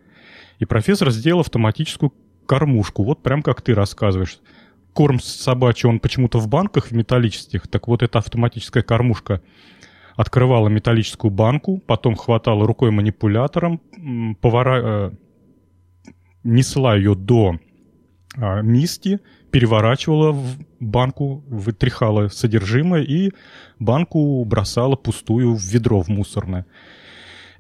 [0.60, 2.14] И профессор сделал автоматическую
[2.46, 4.40] кормушку, вот прям как ты рассказываешь.
[4.94, 9.42] Корм собачий, он почему-то в банках в металлических, так вот эта автоматическая кормушка
[10.16, 13.82] открывала металлическую банку, потом хватала рукой манипулятором,
[14.42, 14.82] повара...
[14.84, 15.12] Э,
[16.46, 17.60] несла ее до
[18.38, 19.20] а, миски,
[19.56, 23.32] переворачивала в банку, вытряхала содержимое и
[23.80, 26.66] банку бросала пустую в ведро в мусорное.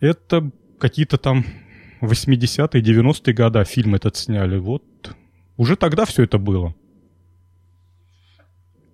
[0.01, 1.45] Это какие-то там
[2.01, 4.57] 80-е, 90-е года фильм этот сняли.
[4.57, 4.83] Вот
[5.55, 6.75] уже тогда все это было.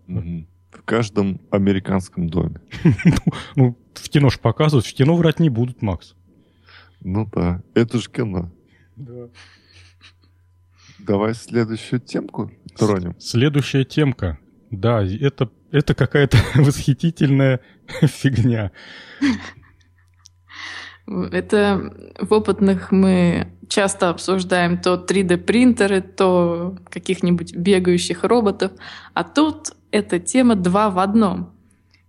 [0.06, 2.62] В каждом американском доме.
[3.56, 6.14] Ну, в кино ж показывают, в кино врать не будут, Макс.
[7.00, 8.52] Ну да, это же кино.
[8.96, 9.28] Да.
[11.00, 13.16] Давай следующую темку тронем.
[13.20, 14.40] Следующая темка.
[14.70, 17.60] Да, это, это какая-то восхитительная
[18.02, 18.72] фигня.
[21.08, 28.72] Это в опытных мы часто обсуждаем то 3D-принтеры, то каких-нибудь бегающих роботов.
[29.14, 31.54] А тут эта тема два в одном.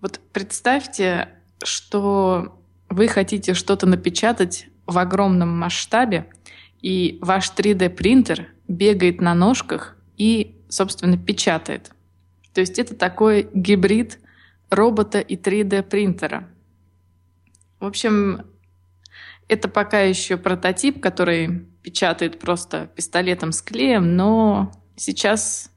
[0.00, 1.28] Вот представьте,
[1.62, 6.26] что вы хотите что-то напечатать в огромном масштабе,
[6.80, 11.90] и ваш 3D-принтер бегает на ножках и, собственно, печатает.
[12.54, 14.18] То есть это такой гибрид
[14.70, 16.48] робота и 3D-принтера.
[17.80, 18.46] В общем,
[19.48, 25.70] это пока еще прототип, который печатает просто пистолетом с клеем, но сейчас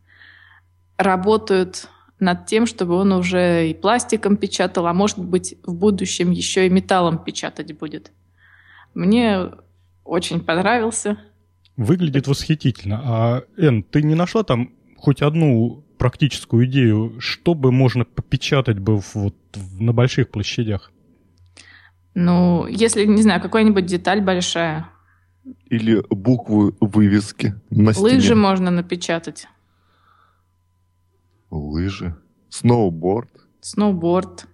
[0.97, 6.67] работают над тем, чтобы он уже и пластиком печатал, а может быть в будущем еще
[6.67, 8.11] и металлом печатать будет.
[8.93, 9.51] Мне
[10.05, 11.17] очень понравился.
[11.77, 13.01] Выглядит восхитительно.
[13.03, 19.01] А, Эн, ты не нашла там хоть одну практическую идею, что бы можно попечатать бы
[19.13, 19.35] вот
[19.79, 20.91] на больших площадях?
[22.13, 24.89] Ну, если, не знаю, какая-нибудь деталь большая.
[25.69, 28.15] Или буквы вывески на стене.
[28.15, 29.47] Лыжи можно напечатать.
[31.51, 32.15] Лыжи.
[32.49, 33.29] Сноуборд.
[33.61, 34.47] Сноуборд.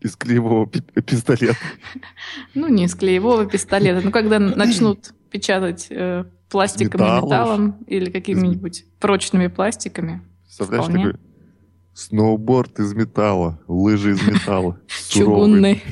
[0.00, 1.56] Из клеевого пистолета.
[2.54, 4.00] Ну, не из клеевого пистолета.
[4.04, 10.22] Ну, когда начнут печатать э, пластиком и металлом или какими-нибудь прочными пластиками.
[10.44, 11.14] Представляешь, такой
[11.94, 14.80] сноуборд из металла, лыжи из металла.
[15.08, 15.82] Чугунный.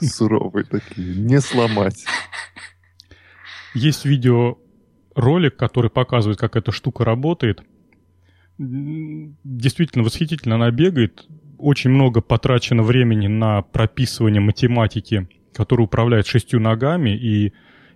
[0.00, 1.14] Суровые такие.
[1.16, 2.04] Не сломать.
[3.74, 4.58] Есть видео
[5.14, 7.62] ролик, который показывает, как эта штука работает.
[8.58, 11.26] Действительно восхитительно она бегает.
[11.58, 17.52] Очень много потрачено времени на прописывание математики, которая управляет шестью ногами, и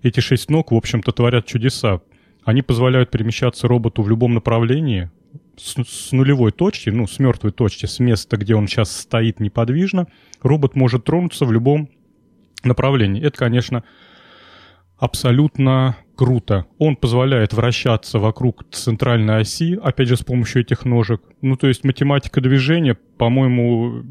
[0.09, 2.01] эти шесть ног, в общем-то, творят чудеса.
[2.45, 5.11] Они позволяют перемещаться роботу в любом направлении,
[5.57, 10.07] с, с нулевой точки, ну, с мертвой точки, с места, где он сейчас стоит неподвижно,
[10.43, 11.89] робот может тронуться в любом
[12.63, 13.23] направлении.
[13.23, 13.85] Это, конечно,
[14.99, 16.67] абсолютно круто.
[16.79, 21.23] Он позволяет вращаться вокруг центральной оси, опять же, с помощью этих ножек.
[21.43, 24.05] Ну, то есть математика движения, по-моему,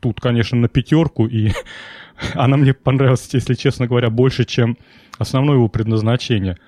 [0.00, 1.50] тут, конечно, на пятерку, и
[2.34, 4.76] она мне понравилась, если честно говоря, больше, чем
[5.18, 6.58] основное его предназначение.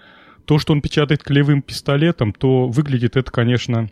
[0.44, 3.90] То, что он печатает клеевым пистолетом, то выглядит это, конечно,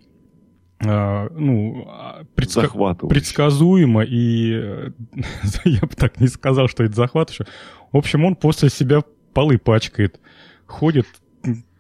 [0.81, 1.89] э, ну,
[2.35, 2.69] предска...
[2.95, 4.93] предсказуемо, и
[5.65, 7.47] я бы так не сказал, что это захватывающе.
[7.93, 10.21] В общем, он после себя полы пачкает,
[10.67, 11.07] ходит,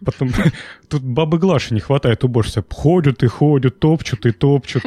[0.04, 0.30] потом
[0.88, 2.64] тут бабы Глаши не хватает уборщицы.
[2.68, 4.82] Ходят и ходят, топчут и топчут.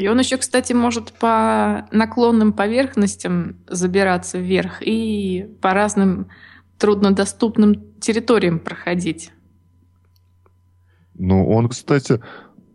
[0.00, 6.28] И он еще, кстати, может по наклонным поверхностям забираться вверх и по разным
[6.78, 9.30] труднодоступным территориям проходить.
[11.18, 12.18] Ну, он, кстати,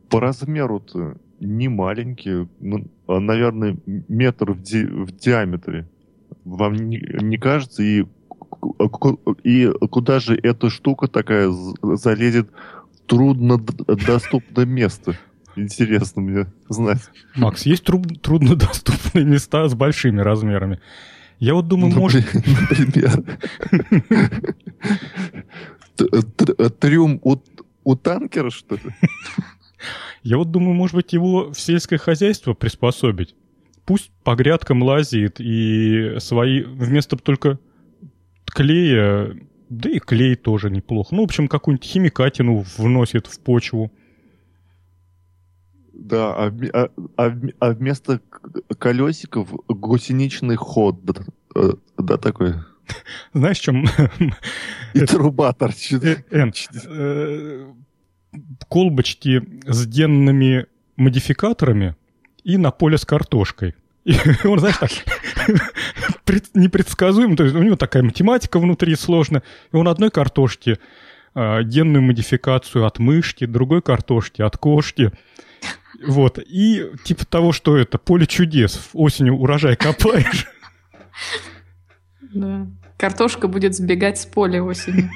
[0.08, 5.90] по размеру-то не маленький, ну, а, наверное, метр в, ди в диаметре.
[6.44, 7.82] Вам не, не кажется?
[7.82, 8.06] И,
[9.44, 11.50] и куда же эта штука такая
[11.82, 12.52] залезет
[12.94, 15.18] в труднодоступное место?
[15.56, 17.02] Интересно мне знать.
[17.36, 20.80] Макс, есть тру- труднодоступные места с большими размерами.
[21.40, 22.26] Я вот думаю, ну, может...
[22.34, 23.24] Например.
[26.80, 27.22] Трюм
[27.84, 28.82] у танкера, что ли?
[30.24, 33.36] Я вот думаю, может быть, его в сельское хозяйство приспособить.
[33.86, 36.64] Пусть по грядкам лазит и свои...
[36.64, 37.60] Вместо только
[38.46, 39.36] клея...
[39.70, 41.16] Да и клей тоже неплохо.
[41.16, 43.92] Ну, в общем, какую-нибудь химикатину вносит в почву.
[45.98, 48.20] Да, а, а, а, а вместо
[48.78, 51.14] колесиков гусеничный ход, да,
[51.56, 52.56] э, да такой.
[53.34, 53.86] Знаешь, чем...
[54.94, 56.04] И труба торчит.
[56.04, 56.52] Э,
[56.88, 57.74] э,
[58.68, 61.96] колбочки с денными модификаторами
[62.44, 63.76] и на поле с картошкой.
[64.04, 64.92] И он, знаешь, так
[66.54, 70.78] непредсказуем, то есть у него такая математика внутри сложная, и он одной картошки
[71.34, 75.12] генную модификацию от мышки, другой картошки от кошки,
[76.06, 76.40] вот.
[76.40, 78.90] И типа того, что это поле чудес.
[78.94, 80.48] Осенью урожай копаешь.
[82.34, 82.68] Да.
[82.98, 85.10] Картошка будет сбегать с поля осенью.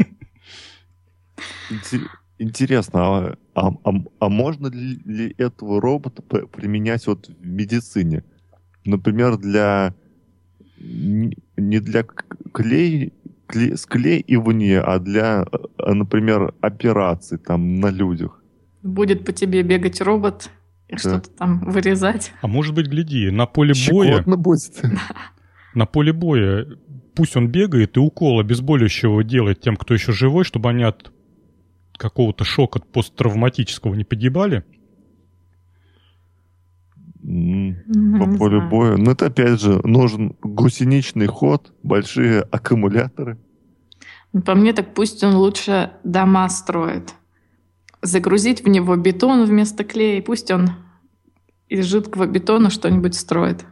[2.38, 8.24] Интересно, а, а, а, а можно ли этого робота применять вот в медицине?
[8.86, 9.93] Например, для
[10.78, 12.04] не для
[12.54, 13.14] клей,
[13.47, 15.45] клей склеивания, а для,
[15.78, 18.39] а, например, операций там на людях.
[18.82, 20.49] Будет по тебе бегать робот
[20.88, 20.97] и да.
[20.97, 22.32] что-то там вырезать.
[22.41, 24.23] А может быть, гляди, на поле боя...
[24.23, 24.82] будет.
[25.75, 26.65] На поле боя
[27.13, 31.11] пусть он бегает и укол обезболивающего делает тем, кто еще живой, чтобы они от
[31.97, 34.63] какого-то шока посттравматического не погибали?
[37.21, 38.95] По полю боя.
[38.95, 43.38] Ну, это опять же нужен гусеничный ход, большие аккумуляторы.
[44.32, 47.13] Ну, по мне, так пусть он лучше дома строит.
[48.02, 50.72] Загрузить в него бетон вместо клея, и пусть он
[51.68, 53.66] из жидкого бетона что-нибудь строит.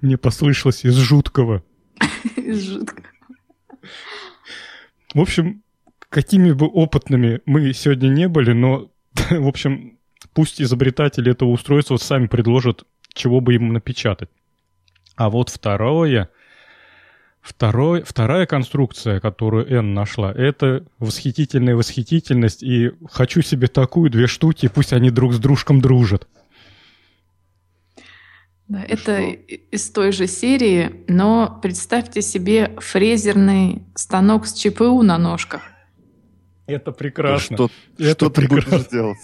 [0.00, 1.62] Мне послышалось из жуткого.
[2.36, 3.04] Из жуткого.
[5.14, 5.62] В общем,
[6.08, 8.90] какими бы опытными мы сегодня не были, но,
[9.30, 9.98] в общем,
[10.32, 14.30] пусть изобретатели этого устройства сами предложат, чего бы им напечатать.
[15.16, 16.30] А вот второе,
[17.44, 24.70] второй, вторая конструкция, которую Н нашла, это восхитительная восхитительность, и хочу себе такую, две штуки,
[24.74, 26.26] пусть они друг с дружком дружат.
[28.66, 35.60] Да, это из той же серии, но представьте себе фрезерный станок с ЧПУ на ножках.
[36.66, 37.56] Это прекрасно.
[37.56, 38.78] Что, это что ты прекрасно.
[38.78, 39.18] будешь делать?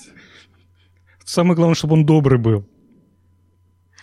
[1.24, 2.68] Самое главное, чтобы он добрый был.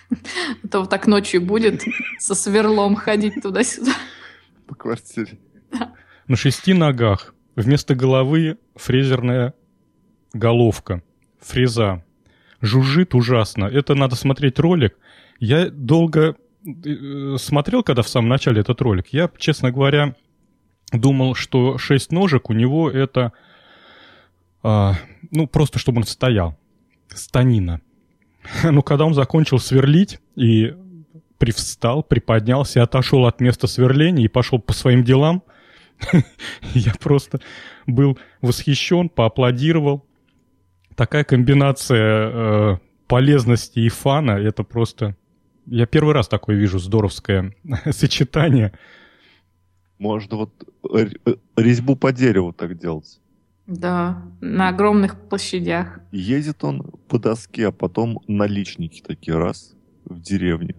[0.64, 1.84] А то вот так ночью будет
[2.20, 3.92] со сверлом ходить туда-сюда.
[4.66, 5.38] По квартире.
[6.28, 9.54] На шести ногах вместо головы фрезерная
[10.34, 11.02] головка,
[11.40, 12.04] фреза.
[12.62, 13.66] Жужжит ужасно.
[13.66, 14.98] Это надо смотреть ролик.
[15.40, 16.36] Я долго
[16.66, 19.08] э, смотрел, когда в самом начале этот ролик.
[19.12, 20.16] Я, честно говоря,
[20.92, 23.34] думал, что шесть ножек у него это,
[24.64, 24.96] а,
[25.32, 26.58] ну, просто чтобы он стоял.
[27.10, 27.82] Станина.
[28.64, 30.76] Ну, когда он закончил сверлить и
[31.38, 35.44] привстал, приподнялся, отошел от места сверления и пошел по своим делам,
[36.74, 37.40] я просто
[37.86, 40.06] был восхищен, поаплодировал.
[40.96, 42.78] Такая комбинация э,
[43.08, 45.16] полезности и фана, это просто
[45.70, 47.54] я первый раз такое вижу здоровское
[47.92, 48.72] сочетание.
[50.00, 50.54] Можно вот
[51.56, 53.20] резьбу по дереву так делать.
[53.68, 56.00] Да, на огромных площадях.
[56.12, 60.76] Едет он по доске, а потом наличники такие раз в деревне.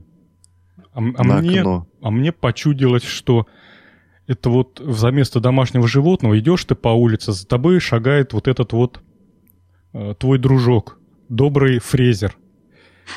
[0.92, 1.62] А, а, мне,
[2.00, 3.46] а мне почудилось, что
[4.26, 8.72] это вот за место домашнего животного идешь ты по улице, за тобой шагает вот этот
[8.72, 9.02] вот
[9.92, 12.36] э, твой дружок, добрый фрезер.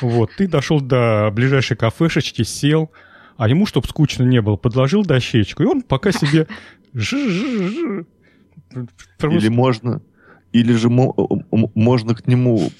[0.02, 2.90] Вот, ты дошел до ближайшей кафешечки, сел,
[3.36, 6.46] а ему, чтобы скучно не было, подложил дощечку, и он пока себе...
[9.20, 10.02] Или можно...
[10.52, 12.70] Или же можно к нему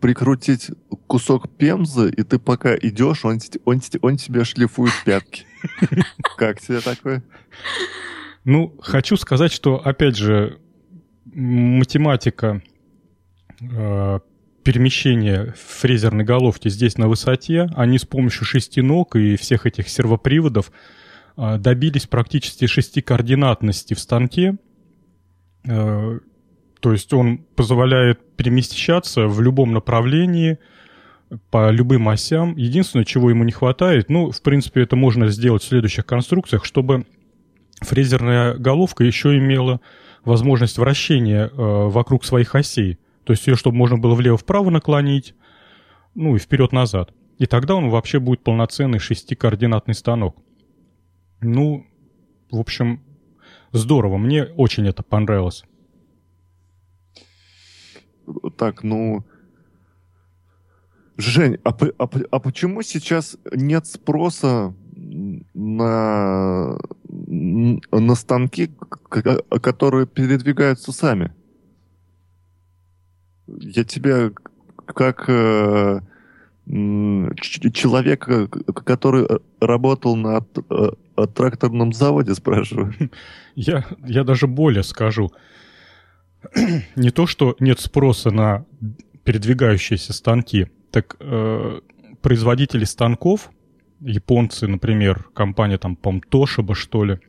[0.00, 0.70] прикрутить
[1.06, 5.46] кусок пемзы, и ты пока идешь, он, он, он тебе шлифует пятки.
[6.36, 7.22] Как тебе такое?
[8.44, 10.58] Ну, хочу сказать, что, опять же,
[11.24, 12.62] математика
[13.62, 14.20] э,
[14.64, 20.70] перемещение фрезерной головки здесь на высоте, они с помощью шести ног и всех этих сервоприводов
[20.70, 20.72] а,
[21.36, 24.56] добились практически шестикоординатности в станке.
[25.68, 26.18] А,
[26.80, 30.58] то есть он позволяет перемещаться в любом направлении,
[31.50, 32.56] по любым осям.
[32.56, 37.06] Единственное, чего ему не хватает, ну, в принципе, это можно сделать в следующих конструкциях, чтобы
[37.80, 39.80] фрезерная головка еще имела
[40.24, 42.98] возможность вращения э, вокруг своих осей.
[43.24, 45.34] То есть ее, чтобы можно было влево-вправо наклонить,
[46.14, 47.12] ну и вперед-назад.
[47.38, 50.36] И тогда он вообще будет полноценный шестикоординатный станок.
[51.44, 51.86] Ну,
[52.50, 53.00] в общем,
[53.72, 54.18] здорово.
[54.18, 55.64] Мне очень это понравилось.
[58.56, 59.24] Так, ну...
[61.16, 64.74] Жень, а, а, а почему сейчас нет спроса
[65.54, 66.76] на,
[67.12, 68.72] на станки,
[69.08, 71.32] которые передвигаются сами?
[73.46, 74.30] я тебя
[74.86, 76.00] как э,
[76.66, 78.26] человек,
[78.84, 79.26] который
[79.60, 82.94] работал на э, тракторном заводе, спрашиваю.
[83.54, 85.30] Я, я даже более скажу.
[86.96, 88.64] Не то, что нет спроса на
[89.24, 91.80] передвигающиеся станки, так э,
[92.20, 93.50] производители станков,
[94.00, 96.20] японцы, например, компания там, по
[96.74, 97.20] что ли,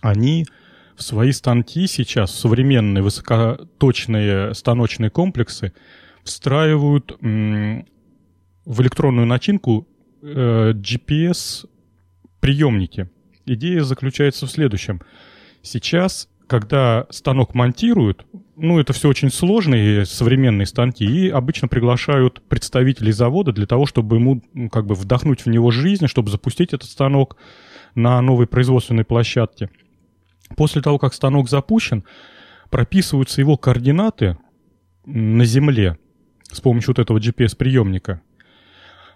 [0.00, 0.46] они
[0.96, 5.72] в свои станки сейчас современные высокоточные станочные комплексы
[6.24, 7.16] встраивают
[8.64, 9.88] в электронную начинку
[10.22, 13.10] э, GPS-приемники.
[13.46, 15.00] Идея заключается в следующем.
[15.62, 18.24] Сейчас, когда станок монтируют,
[18.56, 24.16] ну, это все очень сложные современные станки, и обычно приглашают представителей завода для того, чтобы
[24.16, 27.36] ему ну, как бы вдохнуть в него жизнь, чтобы запустить этот станок
[27.94, 29.68] на новой производственной площадке–
[30.56, 32.04] После того, как станок запущен,
[32.70, 34.38] прописываются его координаты
[35.04, 35.98] на Земле
[36.50, 38.20] с помощью вот этого GPS-приемника.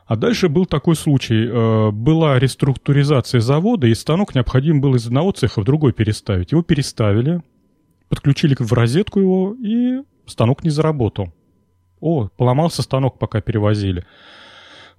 [0.07, 1.49] А дальше был такой случай.
[1.49, 6.53] Э, была реструктуризация завода, и станок необходимо было из одного цеха в другой переставить.
[6.53, 7.43] Его переставили,
[8.09, 11.33] подключили в розетку его, и станок не заработал.
[12.01, 14.07] О, поломался станок, пока перевозили.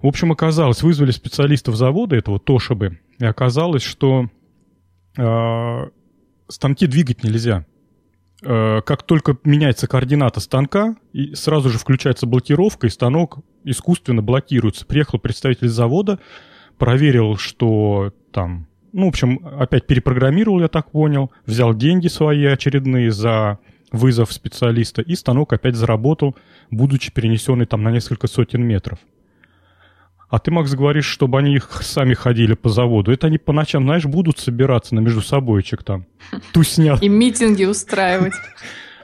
[0.00, 4.28] В общем, оказалось, вызвали специалистов завода этого Тошибы, и оказалось, что
[5.16, 5.88] э,
[6.48, 7.64] станки двигать нельзя.
[8.42, 14.86] Э, как только меняется координата станка, и сразу же включается блокировка, и станок искусственно блокируется.
[14.86, 16.18] Приехал представитель завода,
[16.78, 18.66] проверил, что там...
[18.92, 23.58] Ну, в общем, опять перепрограммировал, я так понял, взял деньги свои очередные за
[23.90, 26.36] вызов специалиста, и станок опять заработал,
[26.70, 28.98] будучи перенесенный там на несколько сотен метров.
[30.28, 33.12] А ты, Макс, говоришь, чтобы они их сами ходили по заводу.
[33.12, 36.04] Это они по ночам, знаешь, будут собираться на между собойчик там.
[36.52, 36.98] Тусня.
[37.00, 38.34] И митинги устраивать.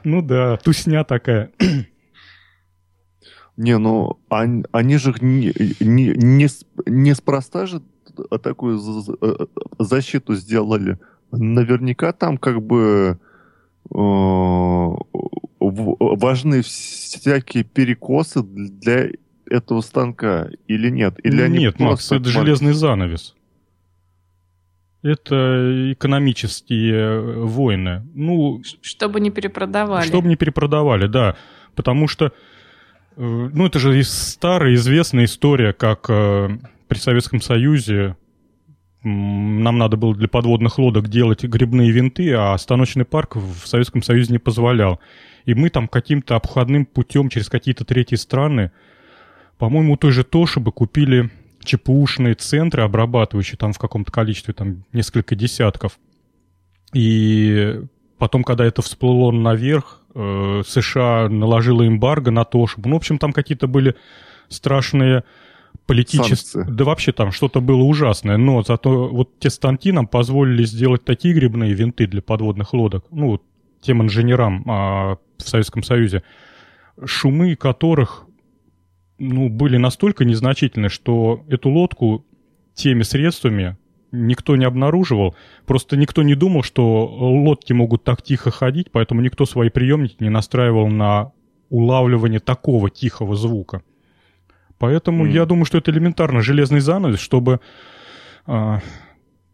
[0.07, 1.51] Ну да, тусня такая.
[3.57, 5.51] Не, ну они, же не,
[5.81, 6.49] не, не,
[6.85, 7.81] неспроста же
[8.43, 8.79] такую
[9.23, 9.47] э,
[9.79, 10.99] защиту сделали.
[11.33, 13.19] Наверняка там как бы
[13.95, 13.97] э,
[15.59, 19.09] важны всякие перекосы для
[19.49, 21.19] этого станка или нет?
[21.23, 23.35] Или они нет, Макс, это железный занавес.
[25.03, 28.07] Это экономические войны.
[28.15, 30.07] Ну, чтобы не перепродавали.
[30.07, 31.37] Чтобы не перепродавали, да.
[31.75, 32.31] Потому что, э,
[33.17, 36.49] ну, это же старая известная история, как э,
[36.89, 38.17] при Советском Союзе
[39.05, 44.33] нам надо было для подводных лодок делать грибные винты, а станочный парк в Советском Союзе
[44.33, 45.01] не позволял.
[45.45, 48.71] И мы там каким-то обходным путем через какие-то третьи страны
[49.59, 51.31] по-моему, у той же Тошибы купили
[51.63, 55.99] ЧПУшные центры, обрабатывающие там в каком-то количестве, там несколько десятков.
[56.93, 57.81] И
[58.19, 62.89] потом, когда это всплыло наверх, э, США наложила эмбарго на Тошибу.
[62.89, 63.97] Ну, в общем, там какие-то были
[64.49, 65.25] страшные
[65.87, 66.65] политические...
[66.65, 68.37] Да вообще там что-то было ужасное.
[68.37, 73.05] Но зато вот те станки нам позволили сделать такие грибные винты для подводных лодок.
[73.11, 73.41] Ну,
[73.81, 76.23] тем инженерам а, в Советском Союзе,
[77.05, 78.24] шумы которых
[79.19, 82.25] ну, были настолько незначительны, что эту лодку
[82.75, 83.77] теми средствами
[84.13, 85.35] никто не обнаруживал.
[85.67, 90.31] Просто никто не думал, что лодки могут так тихо ходить, поэтому никто свои приемники не
[90.31, 91.33] настраивал на
[91.71, 93.83] улавливание такого тихого звука.
[94.79, 95.31] Поэтому mm.
[95.31, 97.61] я думаю, что это элементарно железный занавес, чтобы
[98.47, 98.81] а,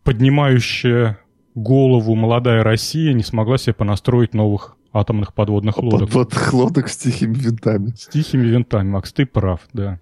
[0.02, 1.18] поднимающая
[1.54, 6.08] голову молодая Россия не смогла себе понастроить новых атомных подводных лодок.
[6.08, 7.92] Подводных лодок с тихими винтами.
[7.96, 10.00] С тихими винтами, Макс, ты прав, да.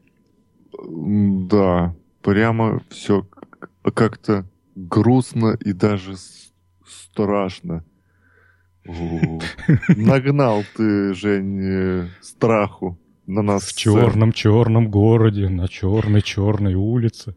[0.73, 3.27] Да, прямо все
[3.95, 6.15] как-то грустно и даже
[6.87, 7.85] страшно.
[9.89, 13.65] Нагнал ты, Жень, страху на нас.
[13.65, 17.35] В черном-черном городе, на черной-черной улице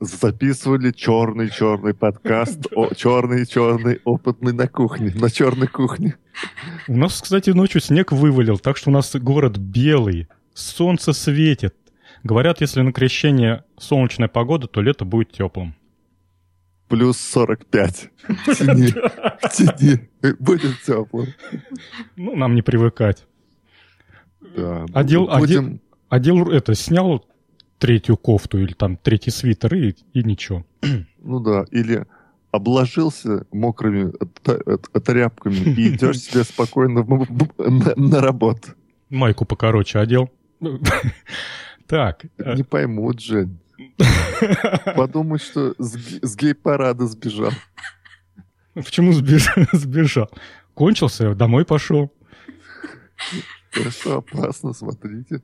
[0.00, 2.66] записывали черный-черный подкаст,
[2.96, 6.16] черный-черный опытный на кухне, на черной кухне.
[6.88, 11.74] У нас, кстати, ночью снег вывалил, так что у нас город белый, солнце светит.
[12.22, 15.74] Говорят, если на крещение солнечная погода, то лето будет теплым.
[16.88, 21.28] Плюс 45 в тени, в тени будет теплым.
[22.16, 23.26] Ну, нам не привыкать.
[24.40, 25.80] Да, одел, будем...
[26.08, 27.24] одел, одел это, снял
[27.78, 30.64] третью кофту или там третий свитер и, и ничего.
[31.18, 32.06] Ну да, или
[32.52, 34.12] обложился мокрыми
[35.00, 37.04] тряпками и идешь себе спокойно
[37.58, 38.68] на, на работу.
[39.10, 40.30] Майку покороче одел.
[41.88, 42.24] Так.
[42.38, 43.60] Э, Не поймут, Жень.
[44.96, 47.52] Подумай, что с, гей-парада сбежал.
[48.74, 50.28] Почему сбежал?
[50.74, 52.12] Кончился, домой пошел.
[53.70, 55.42] Хорошо, опасно, смотрите.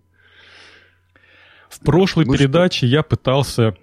[1.72, 2.86] В прошлой ну, передаче что?
[2.86, 3.74] я пытался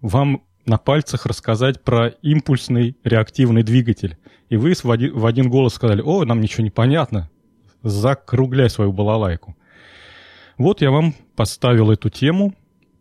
[0.00, 4.18] вам на пальцах рассказать про импульсный реактивный двигатель.
[4.48, 7.30] И вы в один, в один голос сказали, о, нам ничего не понятно,
[7.84, 9.56] закругляй свою балалайку.
[10.58, 12.52] Вот я вам поставил эту тему.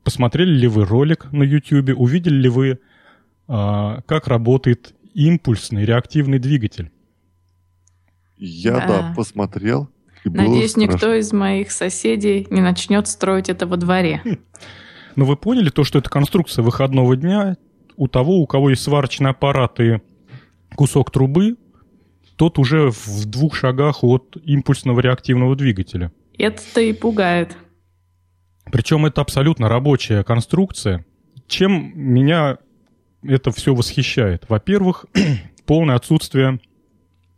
[0.03, 2.79] Посмотрели ли вы ролик на YouTube, увидели ли вы,
[3.47, 6.91] а, как работает импульсный реактивный двигатель?
[8.37, 9.89] Я, да, да посмотрел.
[10.25, 14.21] Надеюсь, никто из моих соседей не начнет строить это во дворе.
[15.15, 17.57] Но вы поняли то, что это конструкция выходного дня
[17.95, 19.99] у того, у кого есть сварочный аппарат и
[20.75, 21.57] кусок трубы,
[22.35, 26.11] тот уже в двух шагах от импульсного реактивного двигателя.
[26.37, 27.57] Это-то и пугает.
[28.71, 31.05] Причем это абсолютно рабочая конструкция.
[31.47, 32.59] Чем меня
[33.23, 34.45] это все восхищает?
[34.47, 35.05] Во-первых,
[35.65, 36.59] полное отсутствие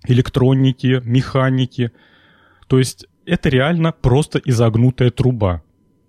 [0.07, 1.91] электроники, механики–
[2.71, 5.61] то есть это реально просто изогнутая труба.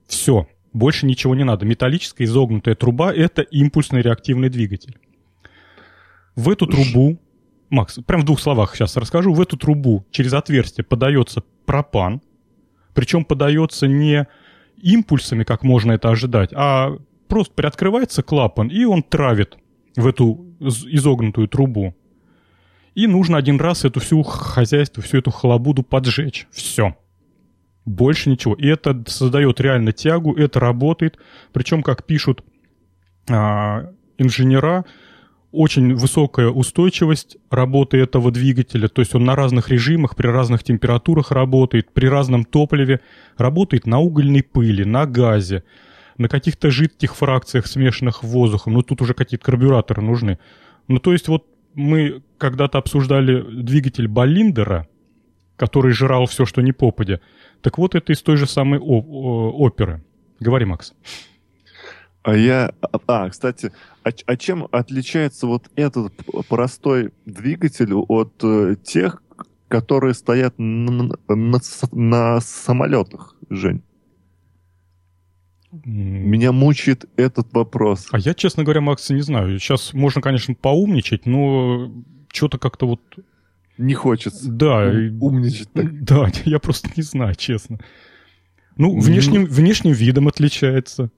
[0.07, 0.47] Все.
[0.73, 1.67] Больше ничего не надо.
[1.67, 4.97] Металлическая изогнутая труба— это импульсный реактивный двигатель.
[6.37, 7.19] В эту трубу
[7.69, 9.35] Макс, прям в двух словах сейчас расскажу.
[9.35, 12.23] В эту трубу через отверстие подается пропан,
[12.95, 14.29] причем подается не
[14.81, 16.97] импульсами, как можно это ожидать, а
[17.27, 19.59] просто приоткрывается клапан, и он травит
[19.97, 21.97] в эту изогнутую трубу.
[22.95, 26.47] И нужно один раз эту всю хозяйство, всю эту халабуду поджечь.
[26.51, 26.97] Все.
[27.85, 28.55] Больше ничего.
[28.55, 31.19] И это создает реально тягу, это работает.
[31.53, 32.45] Причем, как пишут
[33.29, 34.85] а, инженера,
[35.53, 41.31] очень высокая устойчивость работы этого двигателя, то есть он на разных режимах, при разных температурах
[41.31, 43.01] работает, при разном топливе,
[43.37, 45.63] работает на угольной пыли, на газе,
[46.17, 50.39] на каких-то жидких фракциях, смешанных воздухом, ну тут уже какие-то карбюраторы нужны.
[50.89, 54.89] Ну то есть вот мы когда-то обсуждали двигатель Болиндера,
[55.57, 57.21] который жрал все, что не попадя.
[57.61, 60.03] Так вот это из той же самой оперы.
[60.41, 60.93] Говори, Макс.
[62.23, 62.73] А я...
[63.07, 63.73] А, кстати,
[64.05, 66.13] а, а чем отличается вот этот
[66.49, 69.23] простой двигатель от э, тех,
[69.69, 71.61] которые стоят на, на,
[71.93, 73.83] на самолетах, Жень?
[75.85, 78.09] Меня мучает этот вопрос.
[78.13, 79.59] А я, честно говоря, Макс, не знаю.
[79.59, 81.91] Сейчас можно, конечно, поумничать, но
[82.31, 83.01] что-то как-то вот...
[83.79, 84.51] Не хочется.
[84.51, 84.93] Да.
[85.21, 86.05] Умничать так.
[86.05, 87.79] Да, я просто не знаю, честно.
[88.77, 91.11] Ну, внешним, внешним видом отличается.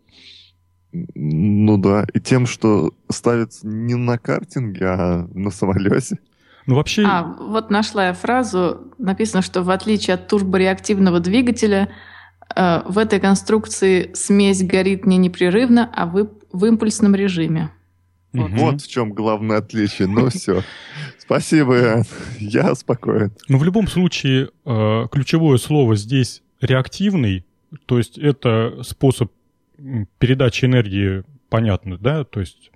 [0.92, 6.18] Ну да, и тем, что ставится не на картинге, а на самолете.
[6.66, 7.04] Ну вообще...
[7.04, 11.90] А, вот нашла я фразу, написано, что в отличие от турбореактивного двигателя,
[12.54, 17.70] в этой конструкции смесь горит не непрерывно, а в, в импульсном режиме.
[18.32, 18.50] Вот.
[18.52, 20.08] вот в чем главное отличие.
[20.08, 20.62] Ну все.
[21.18, 22.04] Спасибо,
[22.38, 23.32] я спокоен.
[23.48, 27.44] Ну в любом случае, э, ключевое слово здесь реактивный,
[27.86, 29.32] то есть это способ
[30.18, 32.70] передача энергии понятно, да, то есть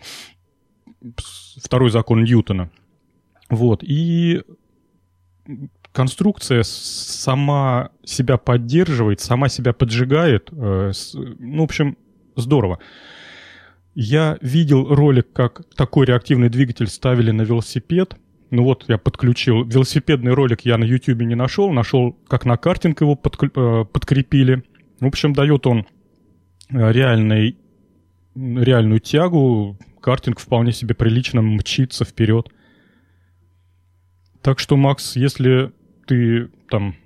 [1.57, 2.71] второй закон Ньютона.
[3.51, 4.43] Вот, и
[5.93, 10.51] конструкция сама себя поддерживает, сама себя поджигает.
[10.53, 10.93] Э,
[11.39, 11.97] ну, в общем,
[12.36, 12.78] здорово.
[13.95, 18.14] Я видел ролик, как такой реактивный двигатель ставили на велосипед.
[18.51, 19.64] Ну вот, я подключил.
[19.64, 21.70] Велосипедный ролик я на YouTube не нашел.
[21.72, 24.62] Нашел, как на картинг его э, подкрепили.
[25.01, 25.86] В общем, дает он
[26.70, 27.57] реальный,
[28.34, 32.49] реальную тягу, картинг вполне себе прилично мчится вперед.
[34.43, 35.72] Так что, Макс, если
[36.09, 36.97] ты там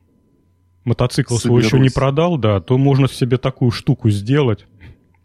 [0.84, 1.42] мотоцикл Соберусь.
[1.42, 4.66] свой еще не продал, да, то можно себе такую штуку сделать.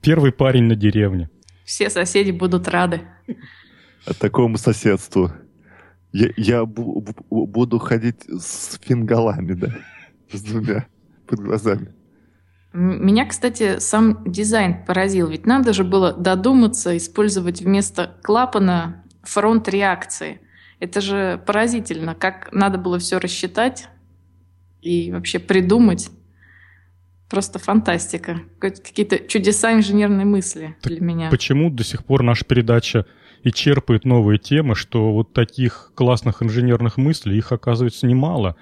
[0.02, 1.30] Первый парень на деревне.
[1.64, 3.02] Все соседи будут рады.
[4.20, 5.32] Такому соседству.
[6.12, 9.76] Я, я буду ходить с фингалами, да,
[10.32, 10.88] с двумя
[11.28, 11.94] под глазами.
[12.74, 15.28] Меня, кстати, сам дизайн поразил.
[15.28, 20.42] Ведь надо же было додуматься использовать вместо клапана фронт реакции.
[20.80, 23.88] Это же поразительно, как надо было все рассчитать
[24.82, 26.10] и вообще придумать.
[27.30, 28.40] Просто фантастика.
[28.60, 31.30] Какие-то чудеса инженерной мысли так для меня.
[31.30, 33.06] Почему до сих пор наша передача
[33.44, 38.56] и черпает новые темы, что вот таких классных инженерных мыслей, их оказывается немало.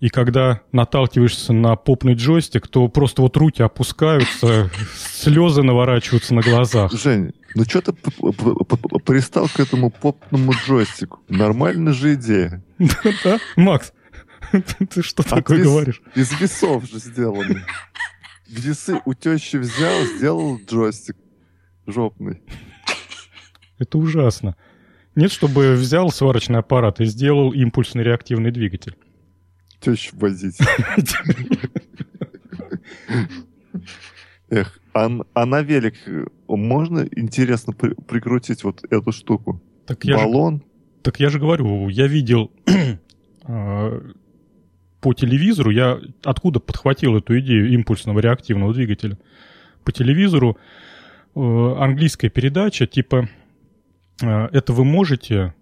[0.00, 6.92] И когда наталкиваешься на попный джойстик, то просто вот руки опускаются, слезы наворачиваются на глазах.
[6.92, 11.20] Жень, ну что ты пристал к этому попному джойстику?
[11.28, 12.62] Нормальная же идея.
[13.24, 13.92] Да, Макс,
[14.90, 16.00] ты что такое говоришь?
[16.14, 17.64] Из весов же сделаны.
[18.46, 21.16] Весы у тещи взял, сделал джойстик
[21.86, 22.40] жопный.
[23.78, 24.54] Это ужасно.
[25.16, 28.96] Нет, чтобы взял сварочный аппарат и сделал импульсный реактивный двигатель
[29.80, 30.58] тещу возить.
[34.50, 35.94] Эх, а, а на велик
[36.48, 39.60] можно, интересно, при, прикрутить вот эту штуку?
[39.86, 40.56] Так Баллон?
[40.56, 40.62] Же,
[41.02, 42.50] так я же говорю, я видел
[43.46, 44.00] э,
[45.00, 49.18] по телевизору, я откуда подхватил эту идею импульсного реактивного двигателя?
[49.84, 50.58] По телевизору
[51.34, 51.40] э,
[51.78, 53.28] английская передача, типа,
[54.22, 55.54] э, это вы можете,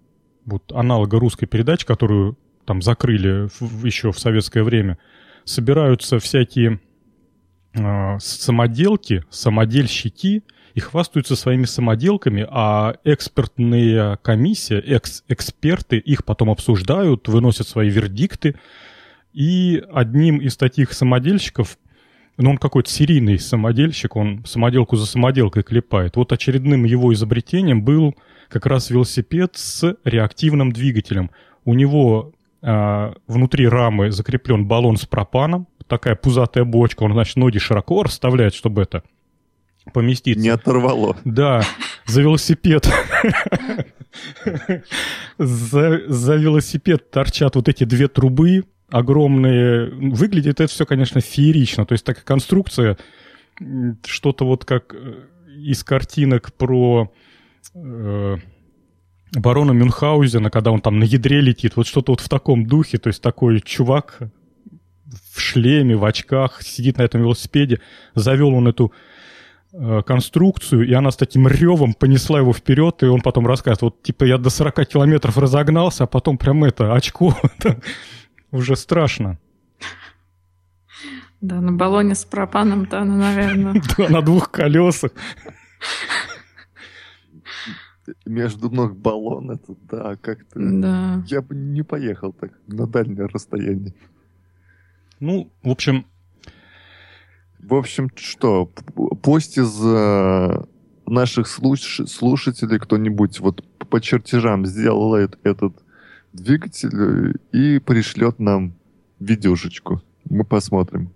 [0.45, 4.99] вот аналога русской передачи, которую там закрыли в, еще в советское время,
[5.45, 6.81] собираются всякие
[7.75, 10.43] э, самоделки, самодельщики
[10.75, 18.57] и хвастаются своими самоделками, а экспертная комиссия, экс эксперты их потом обсуждают, выносят свои вердикты.
[19.33, 21.79] И одним из таких самодельщиков,
[22.37, 26.17] ну он какой-то серийный самодельщик, он самоделку за самоделкой клепает.
[26.17, 28.15] Вот очередным его изобретением был
[28.51, 31.31] как раз велосипед с реактивным двигателем.
[31.65, 32.35] У него
[33.27, 38.83] внутри рамы закреплен баллон с пропаном, такая пузатая бочка, он, значит, ноги широко расставляет, чтобы
[38.83, 39.05] это
[39.93, 40.43] поместиться.
[40.43, 41.17] Не оторвало.
[41.25, 41.63] Да,
[42.07, 42.89] за велосипед
[45.39, 49.91] За, за велосипед торчат вот эти две трубы огромные.
[49.91, 51.87] Выглядит это все, конечно, феерично.
[51.87, 52.97] То есть такая конструкция,
[54.05, 55.15] что-то вот как э,
[55.59, 57.13] из картинок про
[57.75, 58.37] э,
[59.41, 63.09] барона Мюнхгаузена, когда он там на ядре летит, вот что-то вот в таком духе, то
[63.09, 64.19] есть такой чувак
[65.33, 67.81] в шлеме, в очках, сидит на этом велосипеде,
[68.15, 68.93] завел он эту
[69.73, 74.03] э, конструкцию, и она с таким ревом понесла его вперед, и он потом рассказывает, вот
[74.03, 77.37] типа я до 40 километров разогнался, а потом прям это, очко,
[78.51, 79.39] уже страшно.
[81.41, 83.83] Да, на баллоне с пропаном-то она, наверное.
[83.99, 85.11] Да, на двух колесах.
[88.25, 90.61] Между ног баллон, это да, как-то...
[90.61, 91.25] Да.
[91.27, 93.95] Я бы не поехал так на дальнее расстояние.
[95.21, 96.07] Ну, в общем...
[97.59, 98.71] В общем, что,
[99.23, 100.65] пусть из э,
[101.07, 105.75] наших слуш- слушателей кто-нибудь вот по чертежам сделает этот
[106.33, 108.75] двигатель и пришлет нам
[109.19, 110.01] видюшечку.
[110.29, 111.11] Мы посмотрим.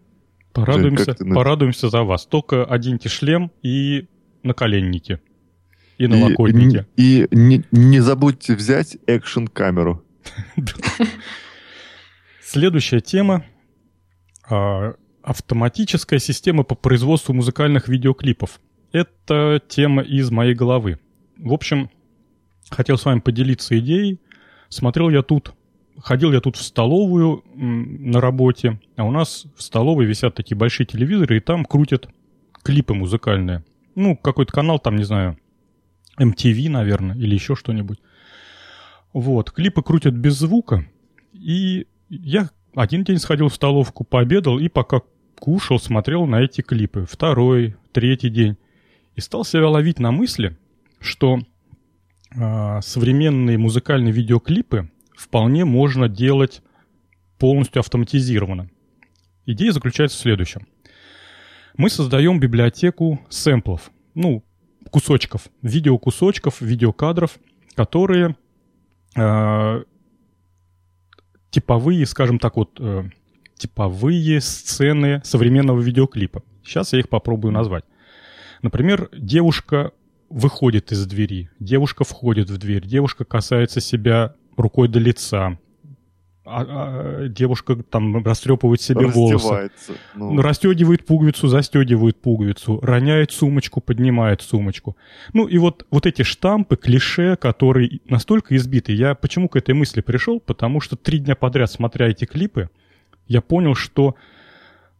[0.52, 2.26] Порадуемся, Жень, порадуемся за вас.
[2.26, 4.08] Только оденьте шлем и
[4.42, 5.20] наколенники.
[6.00, 6.86] И налокотники.
[6.96, 10.02] И, и не, не забудьте взять экшн-камеру.
[12.42, 13.44] Следующая тема.
[14.48, 18.62] А, автоматическая система по производству музыкальных видеоклипов.
[18.92, 20.98] Это тема из моей головы.
[21.36, 21.90] В общем,
[22.70, 24.20] хотел с вами поделиться идеей.
[24.70, 25.54] Смотрел я тут
[26.02, 30.86] ходил я тут в столовую на работе, а у нас в столовой висят такие большие
[30.86, 32.08] телевизоры, и там крутят
[32.62, 33.64] клипы музыкальные.
[33.94, 35.36] Ну, какой-то канал там, не знаю,
[36.20, 37.98] MTV, наверное, или еще что-нибудь.
[39.12, 40.86] Вот, клипы крутят без звука,
[41.32, 45.00] и я один день сходил в столовку, пообедал, и пока
[45.38, 47.06] кушал, смотрел на эти клипы.
[47.10, 48.56] Второй, третий день.
[49.16, 50.56] И стал себя ловить на мысли,
[51.00, 51.38] что
[52.34, 56.62] э, современные музыкальные видеоклипы вполне можно делать
[57.38, 58.70] полностью автоматизированно.
[59.46, 60.66] Идея заключается в следующем.
[61.76, 64.44] Мы создаем библиотеку сэмплов, ну,
[64.90, 67.38] кусочков, видеокусочков, видеокадров,
[67.74, 68.36] которые
[69.16, 69.84] э,
[71.50, 73.04] типовые, скажем так, вот, э,
[73.56, 76.42] типовые сцены современного видеоклипа.
[76.64, 77.84] Сейчас я их попробую назвать.
[78.62, 79.92] Например, девушка
[80.28, 85.58] выходит из двери, девушка входит в дверь, девушка касается себя рукой до лица.
[86.50, 89.70] А, а, девушка там растрепывает себе волосы.
[90.14, 90.32] Ну.
[90.32, 90.42] ну.
[90.42, 94.96] Расстегивает пуговицу, застегивает пуговицу, роняет сумочку, поднимает сумочку.
[95.32, 98.92] Ну и вот, вот эти штампы, клише, которые настолько избиты.
[98.92, 100.40] Я почему к этой мысли пришел?
[100.40, 102.68] Потому что три дня подряд, смотря эти клипы,
[103.28, 104.16] я понял, что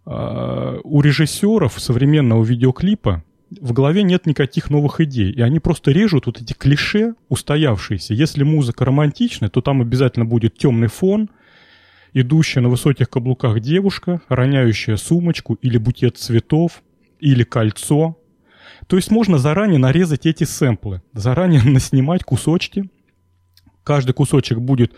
[0.07, 3.25] э, у режиссеров современного видеоклипа
[3.61, 8.15] в голове нет никаких новых идей, и они просто режут вот эти клише устоявшиеся.
[8.15, 11.29] Если музыка романтичная, то там обязательно будет темный фон,
[12.13, 16.83] идущая на высоких каблуках девушка, роняющая сумочку или букет цветов,
[17.19, 18.17] или кольцо.
[18.87, 22.91] То есть можно заранее нарезать эти сэмплы, заранее наснимать кусочки.
[23.85, 24.95] Каждый кусочек будет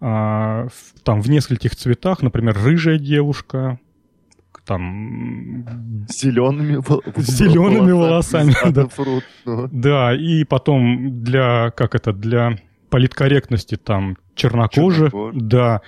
[0.00, 3.78] а, в, там в нескольких цветах, например, рыжая девушка,
[4.64, 6.06] там...
[6.08, 6.80] Зелеными,
[7.20, 8.54] зелеными волосами.
[8.70, 8.86] Да.
[8.86, 9.68] Фрут, ну.
[9.72, 12.56] да, и потом для, как это, для
[12.88, 15.10] политкорректности там чернокожих.
[15.10, 15.34] Чернокож.
[15.42, 15.80] Да.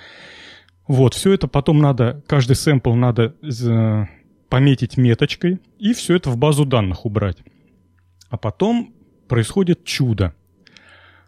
[0.87, 3.35] Вот, все это потом надо, каждый сэмпл надо
[4.49, 7.37] пометить меточкой и все это в базу данных убрать.
[8.29, 8.93] А потом
[9.27, 10.33] происходит чудо.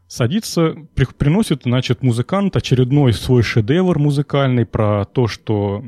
[0.08, 5.84] Садится, при, приносит, значит, музыкант очередной свой шедевр музыкальный про то, что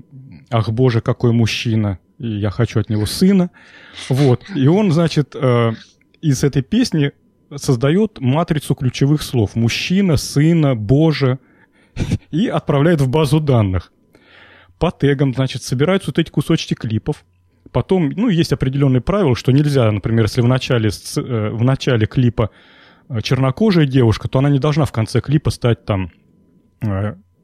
[0.49, 3.51] ах, боже, какой мужчина, и я хочу от него сына.
[4.09, 4.43] Вот.
[4.55, 5.73] И он, значит, э,
[6.21, 7.11] из этой песни
[7.55, 9.55] создает матрицу ключевых слов.
[9.55, 11.39] Мужчина, сына, боже.
[12.31, 13.91] И отправляет в базу данных.
[14.79, 17.25] По тегам, значит, собираются вот эти кусочки клипов.
[17.71, 22.49] Потом, ну, есть определенные правила, что нельзя, например, если в начале, э, в начале клипа
[23.09, 26.11] э, чернокожая девушка, то она не должна в конце клипа стать там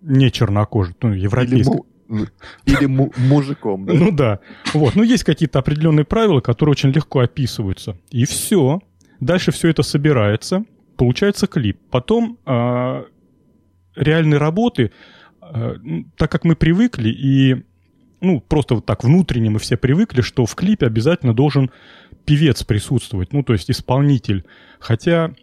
[0.04, 1.82] не чернокожей, ну, европейской.
[2.66, 3.94] Или му- мужиком, да?
[3.94, 4.40] Ну да.
[4.74, 4.96] Вот.
[4.96, 7.98] Ну, есть какие-то определенные правила, которые очень легко описываются.
[8.12, 8.82] И все.
[9.20, 10.66] Дальше все это собирается,
[10.98, 11.80] получается клип.
[11.90, 13.04] Потом э,
[13.96, 14.92] реальные работы,
[15.42, 15.76] э,
[16.18, 17.64] так как мы привыкли и
[18.22, 21.70] ну, просто вот так внутренне мы все привыкли, что в клипе обязательно должен
[22.26, 24.46] певец присутствовать, ну, то есть исполнитель.
[24.80, 25.34] Хотя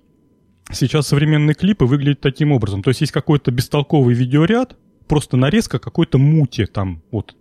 [0.72, 2.82] сейчас современные клипы выглядят таким образом.
[2.82, 4.76] То есть есть какой-то бестолковый видеоряд,
[5.09, 7.36] просто нарезка какой-то мути, там, вот,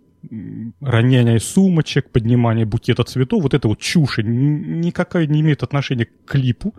[0.80, 6.74] роняние сумочек, поднимание букета цветов, вот это вот чушь, никакая не имеет отношения к клипу.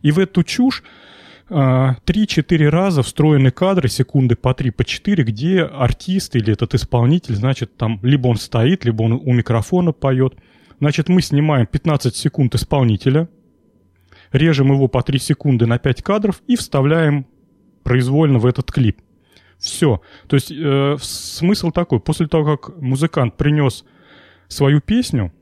[0.00, 0.82] И в эту чушь
[1.50, 7.76] 3-4 раза встроены кадры, секунды по 3, по 4, где артист или этот исполнитель, значит,
[7.76, 10.34] там либо он стоит, либо он у микрофона поет.
[10.78, 13.28] Значит, мы снимаем 15 секунд исполнителя,
[14.32, 17.26] режем его по 3 секунды на 5 кадров и вставляем
[17.82, 19.00] произвольно в этот клип.
[19.58, 20.00] Все.
[20.28, 22.00] То есть э, смысл такой.
[22.00, 23.84] После того, как музыкант принес
[24.48, 25.32] свою песню,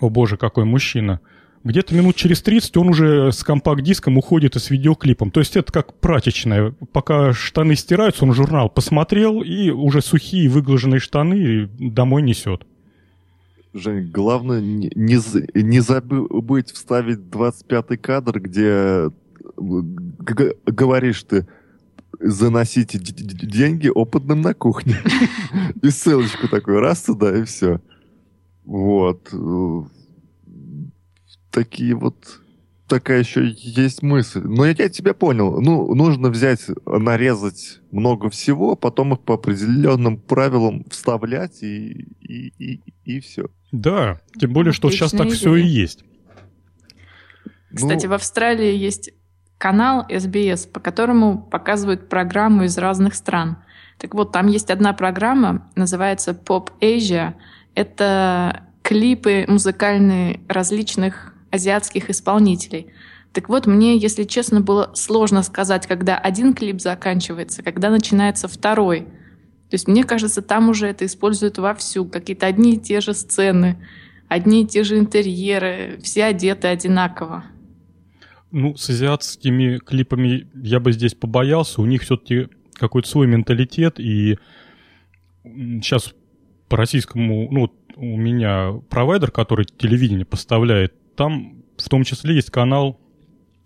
[0.00, 1.20] о боже, какой мужчина–
[1.64, 5.30] где-то минут через 30 он уже с компакт-диском уходит и с видеоклипом.
[5.30, 6.74] То есть это как прачечная.
[6.92, 12.66] Пока штаны стираются, он журнал посмотрел и уже сухие выглаженные штаны домой несет.
[13.74, 19.10] Жень, главное не, не, забыть вставить 25-й кадр, где
[19.56, 21.46] говоришь ты
[22.20, 24.96] заносите деньги опытным на кухне.
[25.82, 27.80] И ссылочку такой раз туда, и все.
[28.64, 29.28] Вот
[31.58, 32.40] такие вот
[32.86, 34.42] такая еще есть мысль.
[34.42, 35.60] Но я, я тебя понял.
[35.60, 42.82] Ну, нужно взять, нарезать много всего, потом их по определенным правилам вставлять и, и, и,
[43.04, 43.46] и все.
[43.72, 45.36] Да, тем более, что Отличная сейчас так идея.
[45.36, 46.04] все и есть.
[47.74, 48.12] Кстати, ну...
[48.12, 49.10] в Австралии есть
[49.58, 53.58] канал SBS, по которому показывают программу из разных стран.
[53.98, 57.34] Так вот, там есть одна программа, называется Pop Asia.
[57.74, 62.88] Это клипы музыкальные различных азиатских исполнителей.
[63.32, 69.02] Так вот, мне, если честно, было сложно сказать, когда один клип заканчивается, когда начинается второй.
[69.02, 72.06] То есть, мне кажется, там уже это используют вовсю.
[72.06, 73.76] Какие-то одни и те же сцены,
[74.28, 77.44] одни и те же интерьеры, все одеты одинаково.
[78.50, 81.82] Ну, с азиатскими клипами я бы здесь побоялся.
[81.82, 84.00] У них все-таки какой-то свой менталитет.
[84.00, 84.38] И
[85.44, 86.14] сейчас
[86.68, 93.00] по российскому, ну, у меня провайдер, который телевидение поставляет, там в том числе есть канал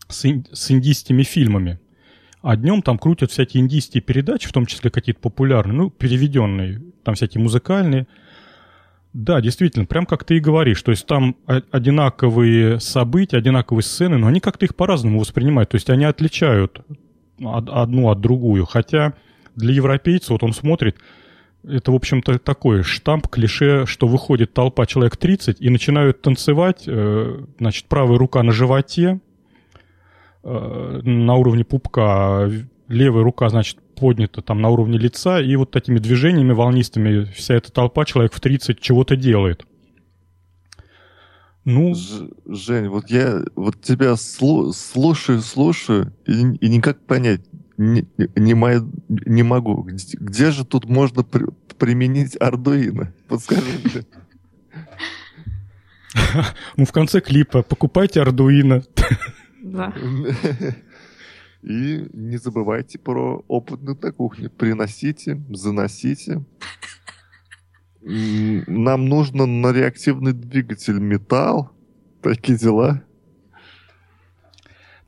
[0.09, 1.79] с, ин- с индийскими фильмами.
[2.41, 7.15] А днем там крутят всякие индийские передачи, в том числе какие-то популярные, ну, переведенные, там
[7.15, 8.09] всякие музыкальные.
[9.13, 10.83] Да, действительно, прям как ты и говоришь.
[10.83, 15.69] То есть там одинаковые события, одинаковые сцены, но они как-то их по-разному воспринимают.
[15.69, 16.81] То есть они отличают
[17.39, 18.65] одну от другую.
[18.65, 19.13] Хотя
[19.55, 20.97] для европейца вот он смотрит,
[21.65, 27.45] это, в общем-то, такой штамп, клише, что выходит толпа человек 30 и начинают танцевать, э,
[27.59, 29.21] значит, правая рука на животе,
[30.43, 32.51] э, на уровне пупка, а
[32.89, 37.71] левая рука, значит, поднята там на уровне лица, и вот такими движениями волнистыми вся эта
[37.71, 39.65] толпа, человек в 30, чего-то делает.
[41.65, 41.95] Ну...
[41.95, 47.43] Ж, Жень, вот я вот тебя слу, слушаю, слушаю, и, и никак понять,
[47.77, 48.07] не,
[48.37, 49.83] не, мой, не могу.
[49.83, 51.47] Где, где же тут можно при,
[51.79, 53.13] применить Ардуино?
[53.29, 54.05] Подскажи мне.
[56.77, 58.83] Ну, в конце клипа покупайте Ардуино.
[59.63, 59.95] Да.
[61.63, 64.49] И не забывайте про опытных на кухне.
[64.49, 66.45] Приносите, заносите.
[68.01, 71.71] Нам нужно на реактивный двигатель металл.
[72.21, 73.03] Такие дела.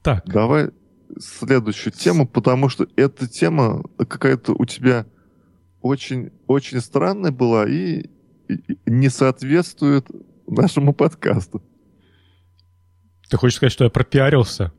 [0.03, 0.25] Так.
[0.27, 0.71] Давай
[1.19, 5.07] следующую тему, потому что эта тема какая-то у тебя
[5.81, 8.07] очень, очень странная была и,
[8.49, 10.07] и не соответствует
[10.47, 11.62] нашему подкасту.
[13.29, 14.73] Ты хочешь сказать, что я пропиарился?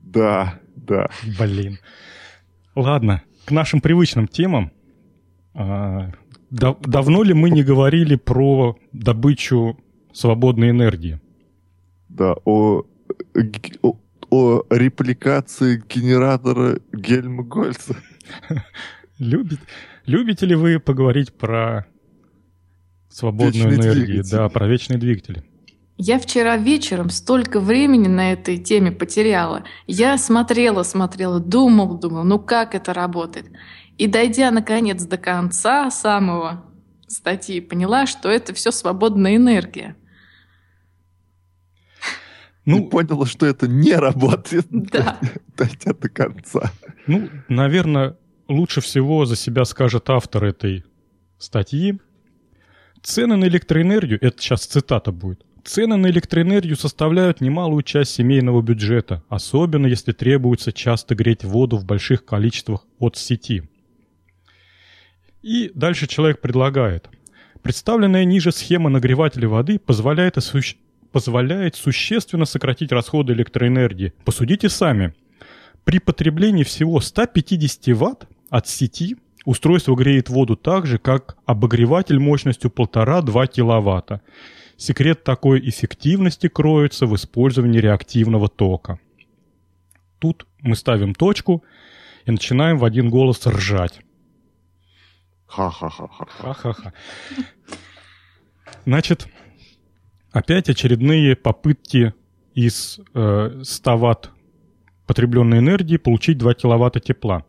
[0.00, 1.10] Да, да.
[1.38, 1.78] Блин.
[2.74, 4.72] Ладно, к нашим привычным темам.
[5.54, 6.12] А,
[6.50, 9.78] дав давно ли мы не говорили про добычу
[10.12, 11.20] свободной энергии?
[12.08, 12.84] Да, о,
[13.82, 13.96] о,
[14.32, 17.96] о репликации генератора Гельмгольца.
[19.18, 19.60] Любит,
[20.06, 21.84] любите ли вы поговорить про
[23.10, 24.06] свободную вечный энергию?
[24.06, 24.30] Двигатель.
[24.30, 25.44] Да, про вечные двигатели.
[25.98, 29.64] Я вчера вечером столько времени на этой теме потеряла.
[29.86, 33.50] Я смотрела, смотрела, думал, думал, ну как это работает.
[33.98, 36.64] И дойдя наконец до конца самого
[37.06, 39.94] статьи, поняла, что это все свободная энергия.
[42.64, 44.66] Ну, и поняла, что это не работает.
[44.70, 45.18] Да.
[45.56, 46.72] Дойдя до конца.
[47.06, 48.16] Ну, наверное,
[48.48, 50.84] лучше всего за себя скажет автор этой
[51.38, 51.98] статьи.
[53.02, 59.24] Цены на электроэнергию, это сейчас цитата будет, цены на электроэнергию составляют немалую часть семейного бюджета,
[59.28, 63.64] особенно если требуется часто греть воду в больших количествах от сети.
[65.42, 67.08] И дальше человек предлагает.
[67.62, 70.81] Представленная ниже схема нагревателя воды позволяет осуществить
[71.12, 74.12] позволяет существенно сократить расходы электроэнергии.
[74.24, 75.14] Посудите сами.
[75.84, 82.70] При потреблении всего 150 Вт от сети устройство греет воду так же, как обогреватель мощностью
[82.70, 84.22] 1,5-2 кВт.
[84.76, 88.98] Секрет такой эффективности кроется в использовании реактивного тока.
[90.18, 91.64] тут мы ставим точку
[92.24, 94.00] и начинаем в один голос ржать.
[95.46, 96.08] Ха-ха-ха.
[96.08, 96.92] Ха-ха-ха.
[98.86, 99.26] Значит,
[100.32, 102.14] опять очередные попытки
[102.54, 104.30] из э, 100 ватт
[105.06, 107.44] потребленной энергии получить 2 киловатта тепла.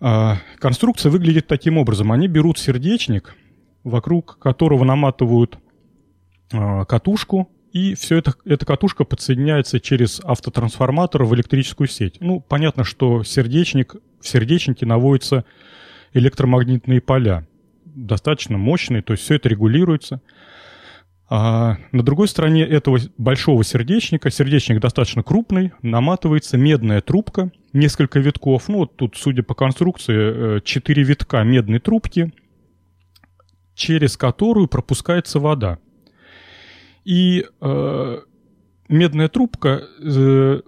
[0.00, 2.12] Э, конструкция выглядит таким образом.
[2.12, 3.36] Они берут сердечник,
[3.84, 5.58] вокруг которого наматывают
[6.52, 12.16] э, катушку, и все это, эта катушка подсоединяется через автотрансформатор в электрическую сеть.
[12.20, 15.44] Ну, понятно, что сердечник, в сердечнике наводятся
[16.14, 17.46] электромагнитные поля,
[17.84, 20.22] достаточно мощные, то есть все это регулируется.
[21.28, 28.68] А на другой стороне этого большого сердечника, сердечник достаточно крупный, наматывается медная трубка, несколько витков.
[28.68, 32.32] Ну, вот тут, судя по конструкции, 4 э, витка медной трубки,
[33.74, 35.78] через которую пропускается вода.
[37.04, 38.18] И э,
[38.88, 40.60] медная трубка э,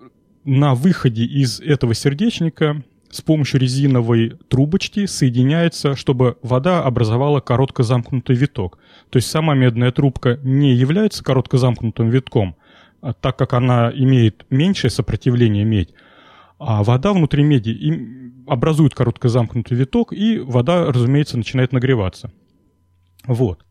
[0.45, 8.37] на выходе из этого сердечника с помощью резиновой трубочки соединяется, чтобы вода образовала коротко замкнутый
[8.37, 8.79] виток.
[9.11, 12.57] То есть сама медная трубка не является коротко замкнутым витком,
[13.01, 15.91] а так как она имеет меньшее сопротивление медь,
[16.59, 22.33] а вода внутри меди образует коротко замкнутый виток, и вода, разумеется, начинает нагреваться.
[23.27, 23.65] Вот.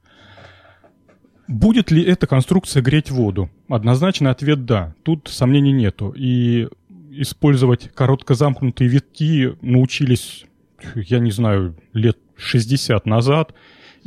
[1.48, 3.50] Будет ли эта конструкция греть воду?
[3.70, 4.94] Однозначный ответ «да».
[5.04, 6.14] Тут сомнений нету.
[6.16, 6.68] И
[7.12, 10.46] использовать коротко замкнутые витки научились,
[10.96, 13.54] я не знаю, лет 60 назад.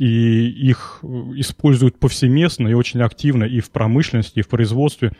[0.01, 0.99] И их
[1.35, 5.11] используют повсеместно и очень активно и в промышленности, и в производстве.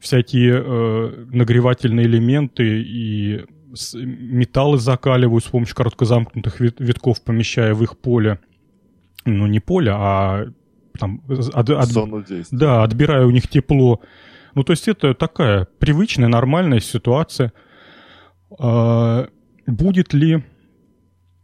[0.00, 3.44] Всякие э, нагревательные элементы и
[3.94, 8.38] металлы закаливают с помощью коротко замкнутых витков, помещая в их поле.
[9.24, 10.46] Ну, не поле, а
[10.98, 12.58] там, от, от, Зону действия.
[12.58, 14.00] Да, отбирая у них тепло.
[14.54, 17.52] Ну, то есть это такая привычная, нормальная ситуация.
[18.58, 19.28] А,
[19.66, 20.44] будет ли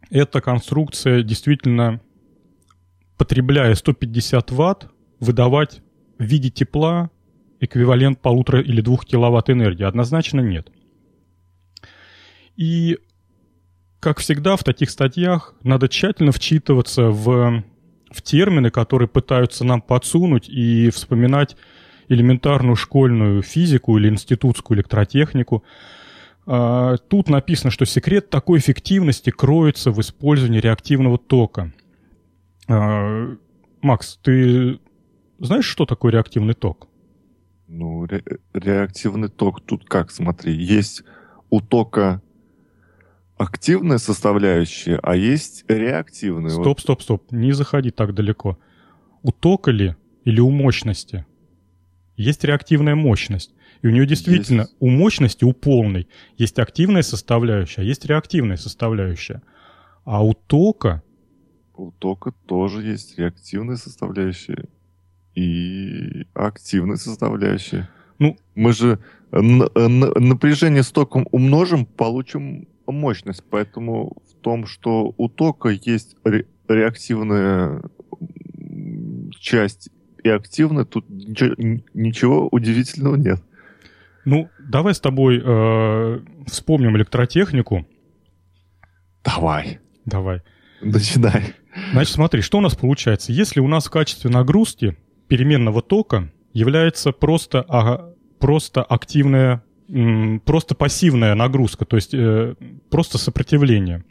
[0.09, 2.01] эта конструкция действительно,
[3.17, 4.89] потребляя 150 ватт,
[5.19, 5.81] выдавать
[6.17, 7.09] в виде тепла
[7.59, 9.83] эквивалент полутора или двух киловатт энергии?
[9.83, 10.69] Однозначно нет.
[12.55, 12.97] И,
[13.99, 17.63] как всегда в таких статьях, надо тщательно вчитываться в
[18.15, 21.57] в термины, которые пытаются нам подсунуть и вспоминать
[22.07, 25.63] элементарную школьную физику или институтскую электротехнику.
[26.45, 31.73] А, тут написано, что секрет такой эффективности кроется в использовании реактивного тока.
[32.67, 33.35] А,
[33.81, 34.79] Макс, ты
[35.39, 36.87] знаешь, что такое реактивный ток?
[37.67, 41.03] Ну, ре- реактивный ток тут как, смотри, есть
[41.49, 42.21] у тока
[43.37, 46.49] активная составляющая, а есть реактивная.
[46.49, 48.57] Стоп, стоп, стоп, не заходи так далеко.
[49.23, 51.25] У тока ли или у мощности?
[52.15, 53.53] Есть реактивная мощность.
[53.81, 54.75] И у нее действительно, есть.
[54.79, 56.07] у мощности, у полной,
[56.37, 59.41] есть активная составляющая, а есть реактивная составляющая.
[60.05, 61.03] А у тока...
[61.77, 64.65] У тока тоже есть реактивная составляющая
[65.35, 67.89] и активная составляющая.
[68.19, 68.99] Ну, мы же
[69.31, 77.83] напряжение с током умножим, получим мощность, поэтому в том, что у тока есть ре реактивная
[79.39, 79.89] часть
[80.23, 81.53] и активная, тут ничего,
[81.93, 83.43] ничего удивительного нет.
[84.23, 87.85] Ну, давай с тобой э, вспомним электротехнику.
[89.23, 89.79] Давай.
[90.05, 90.41] Давай.
[90.81, 91.53] Начинай.
[91.91, 93.31] Значит, смотри, что у нас получается.
[93.31, 94.97] Если у нас в качестве нагрузки
[95.27, 99.63] переменного тока является просто, а, просто активная
[100.45, 102.55] просто пассивная нагрузка, то есть э,
[102.89, 104.03] просто сопротивление.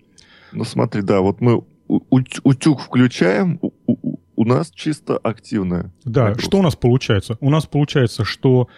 [0.53, 5.93] Ну смотри, да, вот мы утюг включаем, у, у, у нас чисто активная.
[6.05, 6.49] Да, нагрузка.
[6.49, 7.37] что у нас получается?
[7.41, 8.69] У нас получается, что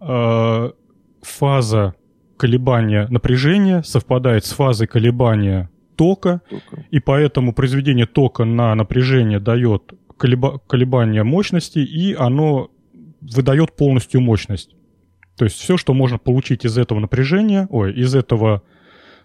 [0.00, 0.70] э,
[1.22, 1.94] фаза
[2.36, 6.84] колебания напряжения совпадает с фазой колебания тока, тока.
[6.90, 12.70] и поэтому произведение тока на напряжение дает колеба колебание мощности, и оно
[13.20, 14.74] выдает полностью мощность.
[15.36, 18.62] То есть все, что можно получить из этого напряжения, ой, из этого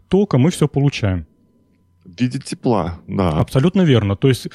[0.09, 1.26] тока, мы все получаем.
[2.03, 3.30] В виде тепла, да.
[3.30, 4.15] Абсолютно верно.
[4.15, 4.47] То есть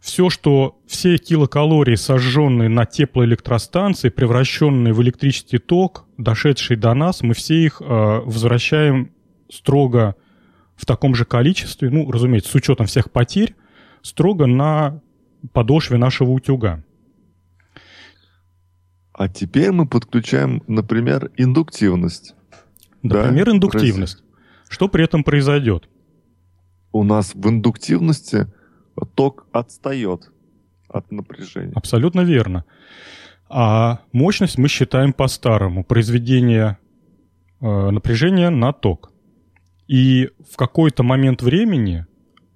[0.00, 7.34] все, что все килокалории, сожженные на теплоэлектростанции, превращенные в электрический ток, дошедшие до нас, мы
[7.34, 9.10] все их э, возвращаем
[9.50, 10.14] строго
[10.76, 13.54] в таком же количестве, ну, разумеется, с учетом всех потерь,
[14.02, 15.00] строго на
[15.52, 16.84] подошве нашего утюга.
[19.12, 22.34] А теперь мы подключаем, например, индуктивность.
[23.02, 23.52] Например, да?
[23.52, 24.22] индуктивность.
[24.68, 25.88] Что при этом произойдет?
[26.92, 28.46] У нас в индуктивности
[29.14, 30.30] ток отстает
[30.88, 31.72] от напряжения.
[31.74, 32.64] Абсолютно верно.
[33.48, 35.84] А мощность мы считаем по-старому.
[35.84, 36.78] Произведение
[37.60, 39.12] э, напряжение на ток.
[39.88, 42.06] И в какой-то момент времени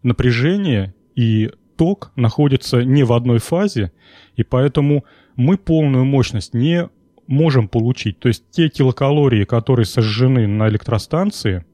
[0.02, 3.92] напряжение и ток находятся не в одной фазе,
[4.36, 5.04] и поэтому
[5.36, 6.88] мы полную мощность не
[7.26, 8.18] можем получить.
[8.18, 11.64] То есть те килокалории, которые сожжены на электростанции,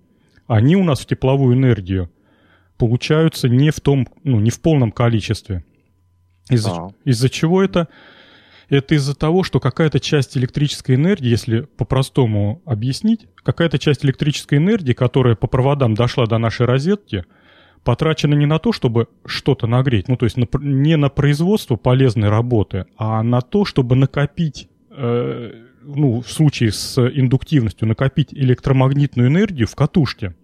[0.46, 2.10] они у нас в тепловую энергию
[2.76, 5.64] получаются не в том, ну, не в полном количестве.
[6.50, 6.90] Из-за, а.
[7.04, 7.88] из-за чего это?
[8.68, 14.92] Это из-за того, что какая-то часть электрической энергии, если по-простому объяснить, какая-то часть электрической энергии,
[14.92, 17.24] которая по проводам дошла до нашей розетки,
[17.84, 22.28] потрачена не на то, чтобы что-то нагреть, ну то есть на, не на производство полезной
[22.28, 25.52] работы, а на то, чтобы накопить, э,
[25.84, 30.34] ну в случае с индуктивностью, накопить электромагнитную энергию в катушке.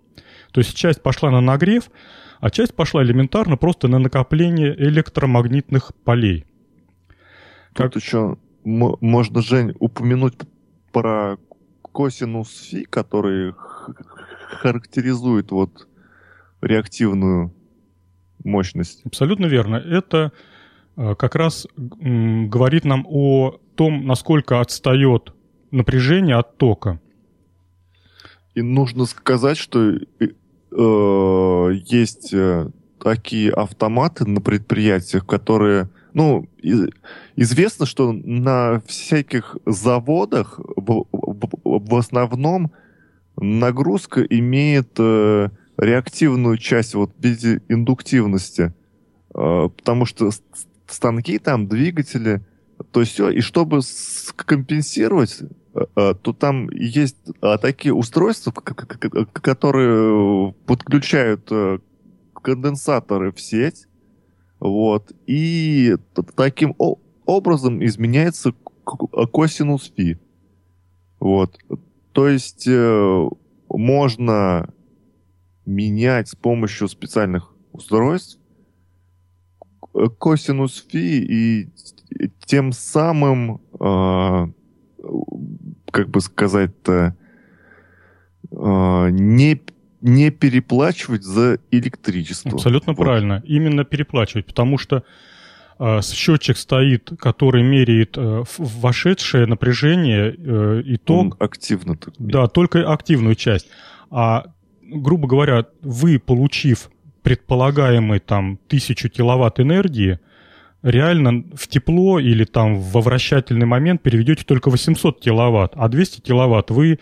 [0.52, 1.90] То есть часть пошла на нагрев,
[2.38, 6.44] а часть пошла элементарно просто на накопление электромагнитных полей.
[7.74, 7.92] Как...
[7.92, 10.34] Тут еще можно, Жень, упомянуть
[10.92, 11.38] про
[11.80, 13.54] косинус фи, который
[14.60, 15.88] характеризует вот
[16.60, 17.52] реактивную
[18.44, 19.04] мощность.
[19.04, 19.76] Абсолютно верно.
[19.76, 20.32] Это
[20.96, 25.32] э, как раз говорит нам о том, насколько отстает
[25.70, 27.00] напряжение от тока.
[28.54, 30.00] И нужно сказать, что э,
[30.70, 32.68] э есть э,
[33.02, 36.88] такие автоматы на предприятиях, которые, ну, из,
[37.36, 42.72] известно, что на всяких заводах в, в, в основном
[43.36, 48.74] нагрузка имеет э, реактивную часть вот в виде индуктивности,
[49.34, 50.30] э, потому что
[50.86, 52.42] станки там, двигатели,
[52.90, 53.80] то все, и чтобы
[54.36, 55.40] компенсировать,
[55.74, 57.16] э, э, то там есть
[57.60, 61.50] такие устройства, которые подключают
[62.34, 63.86] конденсаторы в сеть,
[64.62, 65.96] вот, и
[66.36, 66.76] таким
[67.26, 68.52] образом изменяется
[68.84, 70.18] косинус фи.
[71.18, 71.58] Вот.
[72.12, 72.68] То есть
[73.68, 74.72] можно
[75.66, 78.38] менять с помощью специальных устройств
[80.18, 81.68] косинус фи и
[82.44, 84.46] тем самым, э,
[85.90, 87.16] как бы сказать-то,
[88.50, 89.60] э, не,
[90.02, 92.52] не переплачивать за электричество.
[92.52, 93.02] Абсолютно вот.
[93.02, 93.42] правильно.
[93.46, 95.04] Именно переплачивать, потому что
[95.78, 101.20] э, счетчик стоит, который меряет э, вошедшее напряжение, э, итог.
[101.20, 101.96] Он активно.
[102.18, 103.68] Да, только активную часть.
[104.10, 104.46] А
[104.92, 106.90] грубо говоря, вы, получив
[107.22, 110.18] предполагаемый там тысячу киловатт энергии,
[110.82, 116.70] реально в тепло или там во вращательный момент переведете только 800 киловатт, а 200 киловатт
[116.70, 116.98] вы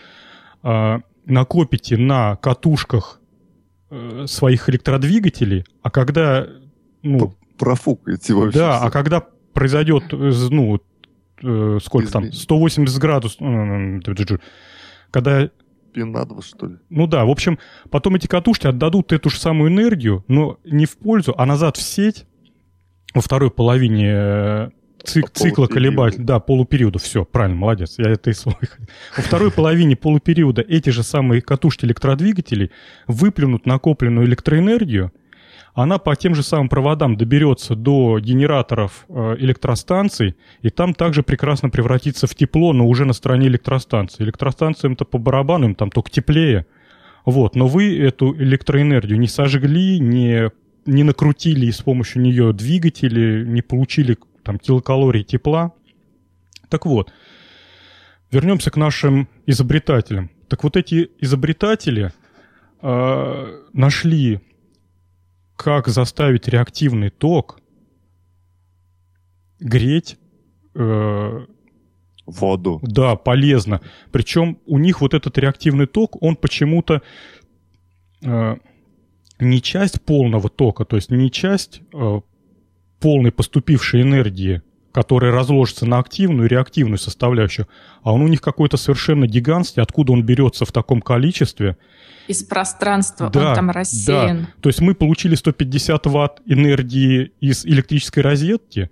[0.63, 0.99] э,
[1.31, 3.19] накопите на катушках
[3.89, 6.47] э, своих электродвигателей, а когда...
[7.03, 8.59] Ну, Профукаете вообще.
[8.59, 8.87] Да, все.
[8.87, 9.23] а когда
[9.53, 10.79] произойдет, ну,
[11.43, 12.23] э, сколько Измен...
[12.23, 13.39] там, 180 градусов,
[15.11, 15.49] когда
[15.93, 16.75] Пинадва, что ли?
[16.89, 17.59] Ну да, в общем,
[17.89, 21.81] потом эти катушки отдадут эту же самую энергию, но не в пользу, а назад в
[21.81, 22.25] сеть
[23.13, 24.69] во второй половине э,
[25.03, 28.55] цик, цикла колебатель, да, полупериода, все, правильно, молодец, я это и свой.
[29.17, 32.71] Во второй половине полупериода эти же самые катушки электродвигателей
[33.07, 35.11] выплюнут накопленную электроэнергию,
[35.73, 41.69] она по тем же самым проводам доберется до генераторов э, электростанций, и там также прекрасно
[41.69, 44.23] превратится в тепло, но уже на стороне электростанции.
[44.23, 46.65] Электростанциям-то по барабану, им там только теплее.
[47.25, 50.51] Вот, но вы эту электроэнергию не сожгли, не,
[50.85, 55.73] не накрутили и с помощью нее двигатели, не получили там килокалорий тепла.
[56.69, 57.11] Так вот,
[58.31, 60.31] вернемся к нашим изобретателям.
[60.47, 62.11] Так вот эти изобретатели
[62.81, 64.39] э, нашли
[65.55, 67.59] как заставить реактивный ток
[69.59, 70.17] греть
[70.75, 71.45] э,
[72.25, 72.79] воду.
[72.83, 73.81] Да, полезно.
[74.11, 77.01] Причем у них вот этот реактивный ток, он почему-то
[78.23, 78.55] э,
[79.39, 82.21] не часть полного тока, то есть не часть э,
[83.01, 84.61] полной поступившей энергии,
[84.93, 87.67] которая разложится на активную и реактивную составляющую,
[88.03, 91.77] а он у них какой-то совершенно гигантский, откуда он берется в таком количестве–
[92.27, 94.41] из пространства, да, он там рассеян.
[94.41, 94.47] Да.
[94.61, 98.89] То есть мы получили 150 ватт энергии из электрической розетки,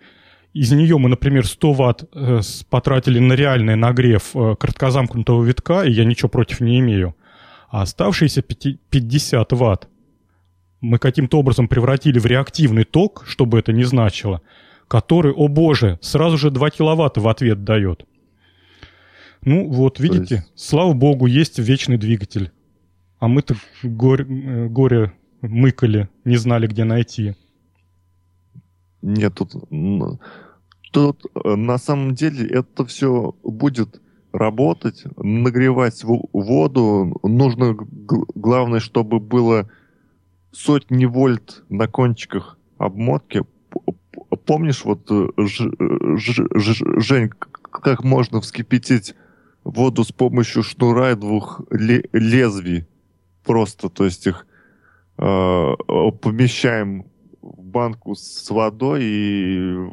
[0.54, 5.92] из нее мы, например, 100 ватт э, потратили на реальный нагрев э, краткозамкнутого витка, и
[5.92, 7.16] я ничего против не имею.
[7.70, 9.88] А оставшиеся 50 ватт
[10.82, 14.42] мы каким-то образом превратили в реактивный ток, чтобы это не значило,
[14.88, 18.06] который, о боже, сразу же 2 киловатта в ответ дает.
[19.44, 20.52] Ну вот, видите, есть...
[20.56, 22.52] слава богу, есть вечный двигатель.
[23.20, 27.36] А мы-то горе, э, горе мыкали, не знали, где найти.
[29.02, 29.54] Нет, тут,
[30.92, 34.02] тут э, на самом деле это все будет
[34.32, 37.20] работать, нагревать воду.
[37.24, 37.76] Нужно,
[38.36, 39.70] главное, чтобы было
[40.52, 43.44] сотни вольт на кончиках обмотки.
[44.46, 45.72] Помнишь, вот, Ж,
[46.18, 47.30] Ж, Ж, Жень,
[47.62, 49.16] как можно вскипятить
[49.64, 52.88] воду с помощью шнура и двух лезвий?
[53.44, 54.46] Просто, то есть их
[55.18, 55.22] э,
[56.22, 57.06] помещаем
[57.42, 59.90] в банку с водой и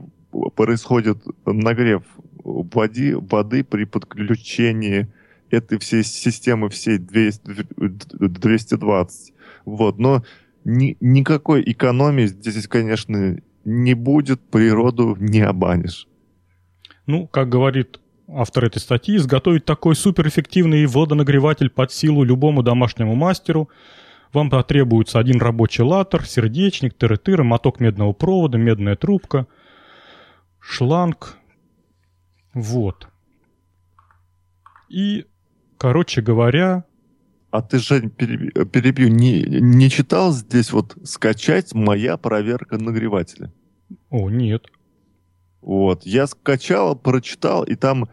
[0.54, 2.02] происходит нагрев
[2.44, 5.08] воды, воды при подключении
[5.50, 9.34] этой всей системы всей 200, 220.
[9.64, 10.22] Вот, но
[10.66, 16.08] ни, никакой экономии здесь, конечно, не будет, природу не обанишь.
[17.06, 23.70] Ну, как говорит автор этой статьи, изготовить такой суперэффективный водонагреватель под силу любому домашнему мастеру
[24.32, 29.46] вам потребуется один рабочий латер, сердечник, тыры-тыры, моток медного провода, медная трубка,
[30.58, 31.36] шланг.
[32.54, 33.06] Вот.
[34.88, 35.26] И,
[35.78, 36.84] короче говоря...
[37.56, 43.50] А ты, Жень, перебью, не, не читал здесь вот скачать «Моя проверка нагревателя»?
[44.10, 44.66] О, нет.
[45.62, 46.04] Вот.
[46.04, 48.10] Я скачал, прочитал, и там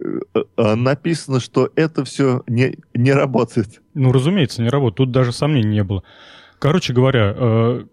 [0.00, 0.20] э,
[0.56, 3.82] э, написано, что это все не, не работает.
[3.92, 4.96] Ну, разумеется, не работает.
[4.96, 6.02] Тут даже сомнений не было.
[6.58, 7.84] Короче говоря, э,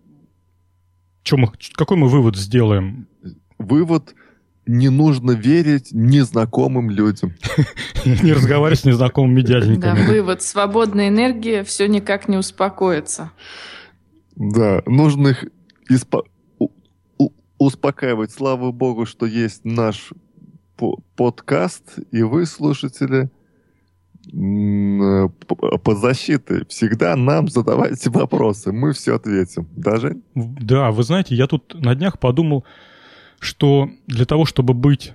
[1.34, 3.10] мы, какой мы вывод сделаем?
[3.58, 4.16] Вывод
[4.66, 7.34] не нужно верить незнакомым людям.
[8.06, 9.80] Не разговаривать с незнакомыми дяденьками.
[9.80, 10.42] Да, вывод.
[10.42, 13.32] Свободная энергия все никак не успокоится.
[14.36, 15.46] Да, нужно их
[17.58, 18.32] успокаивать.
[18.32, 20.12] Слава богу, что есть наш
[21.16, 23.30] подкаст, и вы, слушатели,
[25.84, 29.68] по защите всегда нам задавайте вопросы, мы все ответим.
[29.76, 30.18] Даже?
[30.34, 32.66] Да, вы знаете, я тут на днях подумал,
[33.40, 35.14] что для того, чтобы быть,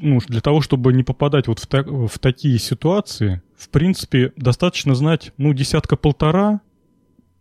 [0.00, 4.94] ну, для того, чтобы не попадать вот в, та, в такие ситуации, в принципе, достаточно
[4.94, 6.60] знать, ну, десятка-полтора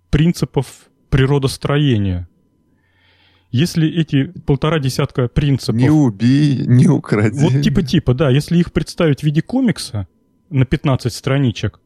[0.10, 2.28] принципов природостроения.
[3.52, 5.76] Если эти полтора десятка принципов...
[5.82, 7.40] Не убей, не укради.
[7.40, 8.30] Вот типа-типа, да.
[8.30, 10.08] Если их представить в виде комикса
[10.50, 11.80] на 15 страничек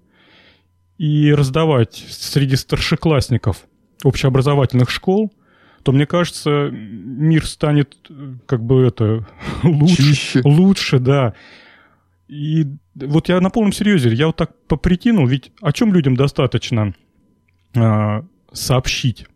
[0.98, 3.68] и раздавать среди старшеклассников
[4.04, 5.32] общеобразовательных школ,
[5.84, 7.98] то, мне кажется, мир станет
[8.46, 9.28] как бы это
[9.64, 10.42] лучше, Чище.
[10.44, 11.34] лучше, да.
[12.28, 16.94] И вот я на полном серьезе, я вот так поприкинул, ведь о чем людям достаточно
[17.76, 18.22] э,
[18.52, 19.28] сообщить,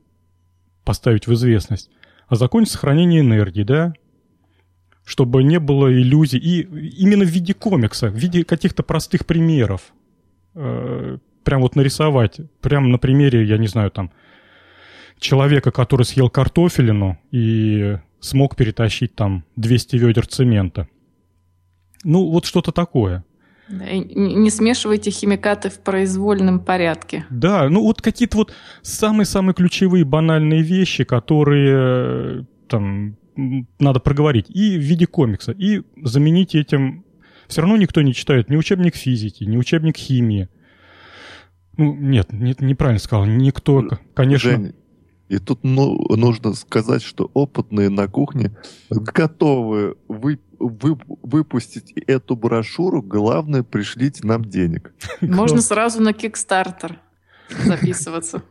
[0.83, 1.89] поставить в известность?
[2.27, 3.93] О законе сохранения энергии, да?
[5.03, 6.39] Чтобы не было иллюзий.
[6.39, 9.93] И именно в виде комикса, в виде каких-то простых примеров.
[10.55, 12.39] Э, прям вот нарисовать.
[12.61, 14.11] Прям на примере, я не знаю, там,
[15.19, 20.87] человека, который съел картофелину и смог перетащить там 200 ведер цемента.
[22.03, 23.23] Ну, вот что-то такое.
[23.67, 27.25] Не смешивайте химикаты в произвольном порядке.
[27.31, 33.17] Да, ну вот какие-то вот самые-самые ключевые банальные вещи, которые там
[33.79, 37.05] надо проговорить и в виде комикса, и заменить этим...
[37.47, 40.47] Все равно никто не читает ни учебник физики, ни учебник химии.
[41.77, 43.25] Ну, нет, нет неправильно сказал.
[43.25, 43.83] Никто,
[44.13, 44.51] конечно...
[44.51, 44.73] Жень,
[45.27, 48.51] и тут ну, нужно сказать, что опытные на кухне
[48.89, 53.01] готовы вы, вы, выпустить эту брошюру.
[53.01, 54.93] Главное, пришлите нам денег.
[55.21, 56.97] Можно сразу на Kickstarter
[57.63, 58.43] записываться.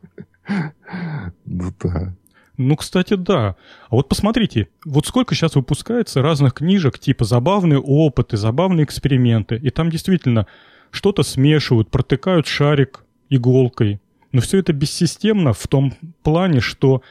[1.44, 2.14] Ну да.
[2.56, 3.56] Ну, кстати, да.
[3.88, 9.56] А вот посмотрите, вот сколько сейчас выпускается разных книжек, типа забавные опыты, забавные эксперименты.
[9.56, 10.46] И там действительно
[10.90, 14.00] что-то смешивают, протыкают шарик иголкой,
[14.34, 15.92] но все это бессистемно в том
[16.24, 17.02] плане, что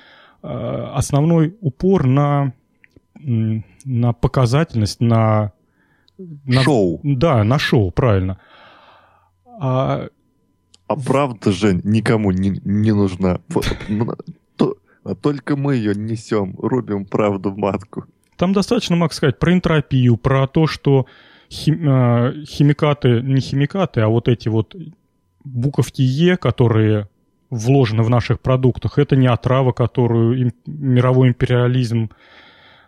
[0.44, 0.48] э,
[0.94, 2.54] основной упор на,
[3.16, 5.54] на показательность, на,
[6.18, 6.64] на...
[6.64, 7.00] Шоу.
[7.02, 8.42] Да, на шоу, правильно.
[9.58, 10.10] А,
[10.88, 13.40] а правда, Жень, никому не, не нужна.
[15.22, 18.04] Только мы ее несем, рубим правду в матку.
[18.36, 21.06] Там достаточно, могу сказать, про энтропию, про то, что
[21.50, 24.76] хим, э, химикаты, не химикаты, а вот эти вот
[25.46, 27.08] буковки Е, которые
[27.54, 28.98] вложены в наших продуктах.
[28.98, 32.10] Это не отрава, которую им, мировой империализм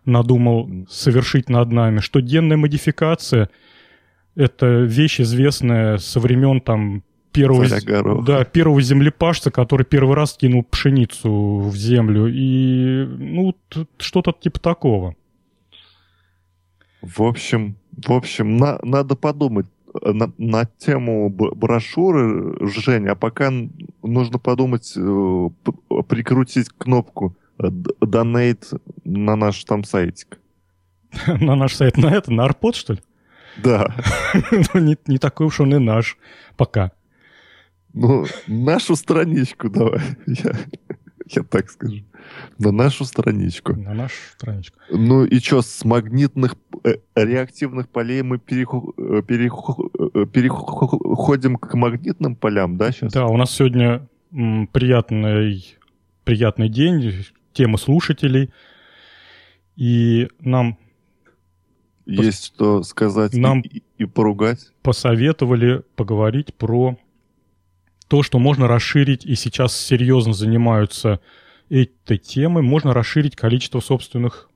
[0.06, 2.00] надумал совершить над нами.
[2.00, 3.50] Что генная модификация—
[4.36, 11.58] это вещь, известная со времен там первого, да, первого землепашца, который первый раз кинул пшеницу
[11.60, 12.28] в землю.
[12.28, 13.56] И, ну,
[13.98, 15.16] что-то типа такого.
[17.02, 19.68] В общем, в общем, на, надо подумать,
[20.02, 23.52] на, на тему брошюры, Женя, а пока
[24.04, 25.50] нужно подумать, э,
[26.08, 30.40] прикрутить кнопку Donate на наш там сайтик.
[31.40, 33.00] На наш сайт, на это, на Арпод, что ли?
[33.64, 33.96] Да.
[34.74, 36.18] Ну, не, не такой уж он и наш
[36.58, 36.92] пока.
[37.94, 40.02] Ну, нашу страничку давай.
[41.28, 42.04] Я, так скажу.
[42.60, 43.76] На нашу страничку.
[43.76, 44.78] На нашу страничку.
[44.92, 51.74] Ну и что, с магнитных э, реактивных полей мы перехо, э, перехо, э, переходим к
[51.74, 53.14] магнитным полям, да, сейчас?
[53.14, 55.78] Да, у нас сегодня м, приятный,
[56.24, 58.52] приятный день, тема слушателей.
[59.76, 60.78] И нам
[62.06, 64.72] есть что сказать нам и, и поругать.
[64.84, 66.98] Посоветовали поговорить про
[68.08, 71.20] то, что можно расширить, и сейчас серьезно занимаются
[71.70, 74.50] этой темой, можно расширить количество собственных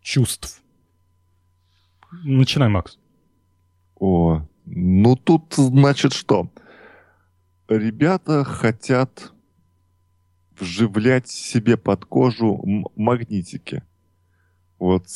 [0.00, 0.62] чувств.
[2.24, 2.98] Начинай, Макс.
[3.96, 6.50] О, ну тут значит что?
[7.68, 9.32] Ребята хотят
[10.58, 12.62] вживлять себе под кожу
[12.96, 13.82] магнитики.
[14.78, 15.06] Вот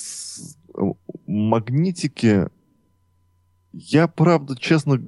[1.26, 2.48] магнитики
[3.78, 4.98] я, правда, честно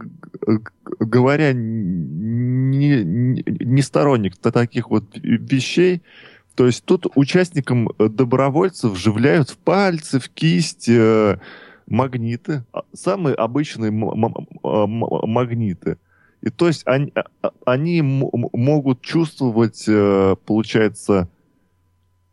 [1.01, 6.03] говоря, не, не сторонник таких вот вещей.
[6.55, 11.39] То есть тут участникам э, добровольцев вживляют в пальцы, в кисть э,
[11.87, 15.99] магниты, а, самые обычные а, магниты.
[16.41, 21.29] И то есть они, а, они могут чувствовать, э, получается,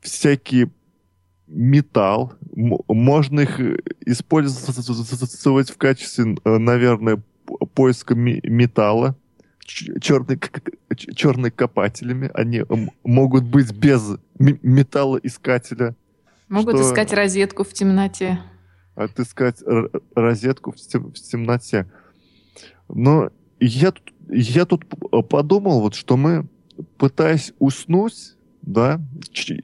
[0.01, 0.71] всякие
[1.47, 2.34] металл.
[2.53, 3.59] Можно их
[4.05, 7.22] использовать в качестве, э, наверное,
[7.73, 9.15] поиска металла.
[9.65, 10.39] Черный,
[11.15, 12.30] черный копателями.
[12.34, 12.63] Они
[13.03, 15.95] могут быть без металлоискателя.
[16.49, 16.84] Могут что...
[16.84, 18.39] искать розетку в темноте.
[18.93, 19.63] Отыскать
[20.15, 21.91] розетку в, тем, в темноте.
[22.88, 24.85] Но я тут, я тут
[25.30, 26.47] подумал, вот, что мы,
[26.97, 28.34] пытаясь уснуть,
[28.65, 28.99] да,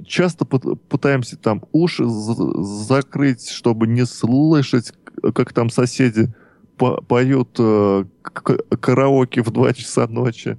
[0.06, 4.94] часто пытаемся там уши закрыть, чтобы не слышать,
[5.34, 6.34] как там соседи
[6.78, 10.58] по поют э, караоке в 2 часа ночи,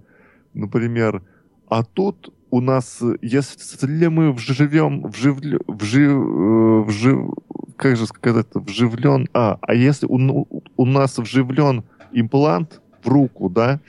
[0.54, 1.22] например.
[1.68, 7.34] А тут у нас, если мы вживем, вживлю, вжив, э, вжив,
[7.76, 10.46] как же сказать, вживлен, а, а если у,
[10.76, 13.80] у нас вживлен имплант в руку, да,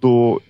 [0.00, 0.40] то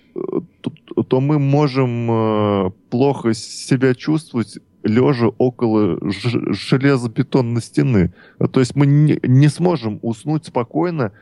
[1.02, 8.14] то, мы можем э, плохо себя чувствовать лежа около железобетонной стены.
[8.52, 11.12] То есть мы не, не сможем уснуть спокойно,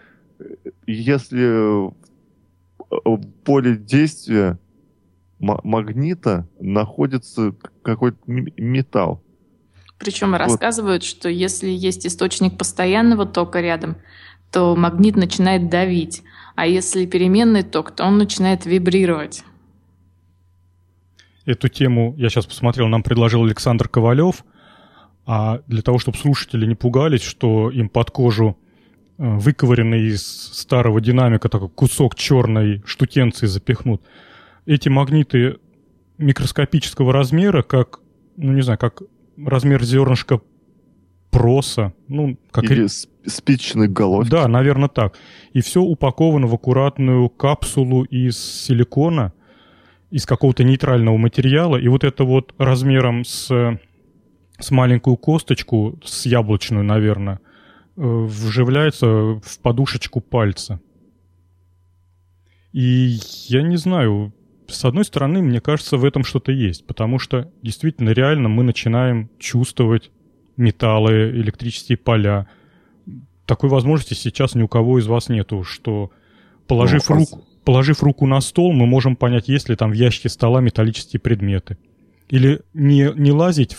[0.86, 1.90] если
[2.90, 4.58] в поле действия
[5.38, 9.22] магнита находится какой-то металл.
[9.98, 10.38] Причем вот.
[10.38, 13.96] рассказывают, что если есть источник постоянного тока рядом,
[14.50, 16.22] то магнит начинает давить.
[16.54, 19.44] А если переменный ток, то он начинает вибрировать.
[21.44, 24.44] Эту тему я сейчас посмотрел, нам предложил Александр Ковалев.
[25.26, 28.58] А для того, чтобы слушатели не пугались, что им под кожу
[29.16, 34.02] э, выковыренный из старого динамика такой кусок черной штукенции запихнут.
[34.66, 35.56] Эти магниты
[36.18, 38.00] микроскопического размера, как,
[38.36, 39.02] ну не знаю, как
[39.36, 40.40] размер зернышка
[41.30, 41.92] проса.
[42.08, 42.86] Ну, как Или
[43.26, 44.30] спичечной головки.
[44.30, 45.18] Да, наверное, так.
[45.52, 49.32] И все упаковано в аккуратную капсулу из силикона,
[50.14, 51.76] из какого-то нейтрального материала.
[51.76, 53.48] И вот это вот размером с,
[54.60, 57.40] с маленькую косточку, с яблочную, наверное,
[57.96, 60.80] э, вживляется в подушечку пальца.
[62.72, 63.18] И
[63.48, 64.32] я не знаю,
[64.68, 69.30] с одной стороны, мне кажется, в этом что-то есть, потому что действительно реально мы начинаем
[69.40, 70.12] чувствовать
[70.56, 72.46] металлы, электрические поля.
[73.46, 76.12] Такой возможности сейчас ни у кого из вас нету, что
[76.68, 80.28] положив, ну, руку, положив руку на стол, мы можем понять, есть ли там в ящике
[80.28, 81.78] стола металлические предметы.
[82.28, 83.76] Или не, не лазить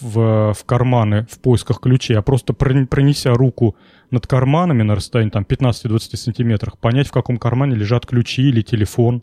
[0.00, 3.76] в, в карманы в поисках ключей, а просто пронеся руку
[4.10, 9.22] над карманами на расстоянии там 15-20 сантиметрах, понять, в каком кармане лежат ключи или телефон.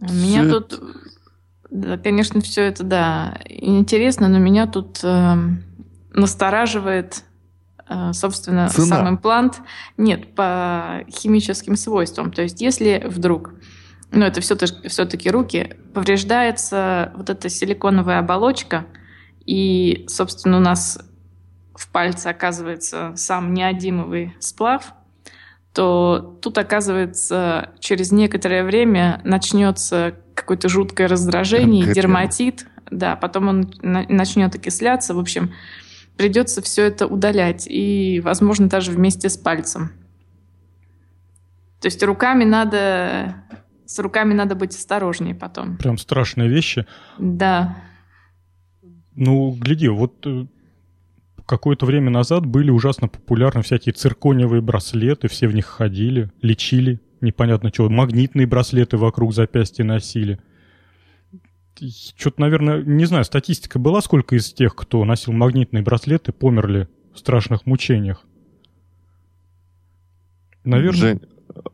[0.00, 0.80] У меня тут
[1.70, 5.34] да, конечно, все это, да, интересно, но меня тут э,
[6.12, 7.24] настораживает,
[8.12, 8.86] собственно, Цена.
[8.86, 9.60] сам имплант.
[9.96, 12.32] Нет, по химическим свойствам.
[12.32, 13.54] То есть, если вдруг,
[14.12, 18.86] ну, это все-таки, руки, повреждается вот эта силиконовая оболочка,
[19.44, 20.98] и, собственно, у нас
[21.74, 24.92] в пальце оказывается сам неодимовый сплав,
[25.72, 34.54] то тут, оказывается, через некоторое время начнется какое-то жуткое раздражение, дерматит, да, потом он начнет
[34.54, 35.52] окисляться, в общем,
[36.20, 39.90] придется все это удалять, и, возможно, даже вместе с пальцем.
[41.80, 43.36] То есть руками надо,
[43.86, 45.78] с руками надо быть осторожнее потом.
[45.78, 46.84] Прям страшные вещи.
[47.18, 47.78] Да.
[49.16, 50.44] Ну, гляди, вот э,
[51.46, 57.70] какое-то время назад были ужасно популярны всякие циркониевые браслеты, все в них ходили, лечили, непонятно
[57.70, 60.38] чего, магнитные браслеты вокруг запястья носили.
[62.16, 67.18] Что-то, наверное, не знаю, статистика была, сколько из тех, кто носил магнитные браслеты, померли в
[67.18, 68.24] страшных мучениях.
[70.64, 71.00] Наверное...
[71.00, 71.20] Жень,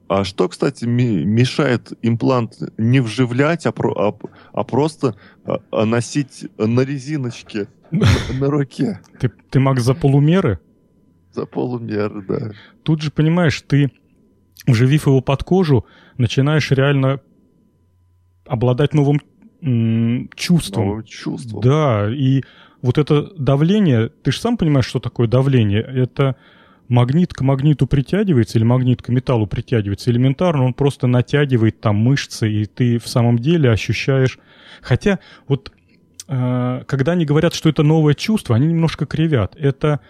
[0.08, 4.18] а что, кстати, мешает имплант не вживлять, а, про, а,
[4.52, 8.06] а просто а, а носить на резиночке на,
[8.40, 9.00] на руке?
[9.18, 10.60] Ты, ты, Макс, за полумеры?
[11.32, 12.52] За полумеры, да.
[12.84, 13.90] Тут же, понимаешь, ты,
[14.66, 15.84] вживив его под кожу,
[16.16, 17.20] начинаешь реально
[18.46, 19.20] обладать новым
[20.34, 20.86] чувством.
[20.86, 21.60] Новым чувством.
[21.60, 22.42] Да, и
[22.82, 25.82] вот это давление, ты же сам понимаешь, что такое давление?
[25.82, 26.36] Это
[26.88, 32.50] магнит к магниту притягивается или магнит к металлу притягивается элементарно, он просто натягивает там мышцы,
[32.50, 34.38] и ты в самом деле ощущаешь...
[34.82, 35.18] Хотя
[35.48, 35.72] вот
[36.28, 39.56] э, когда они говорят, что это новое чувство, они немножко кривят.
[39.56, 40.00] Это,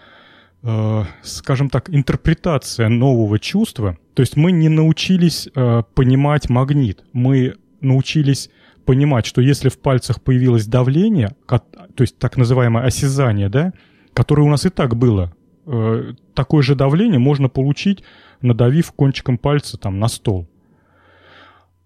[0.61, 3.97] э, скажем так, интерпретация нового чувства.
[4.13, 7.03] То есть мы не научились э, понимать магнит.
[7.13, 8.49] Мы научились
[8.87, 11.61] понимать, что если в пальцах появилось давление, то
[11.99, 13.73] есть так называемое осязание, да,
[14.15, 15.31] которое у нас и так было
[15.69, 18.01] Э, такое же давление можно получить,
[18.41, 20.47] надавив кончиком пальца там, на стол.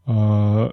[0.05, 0.71] Э,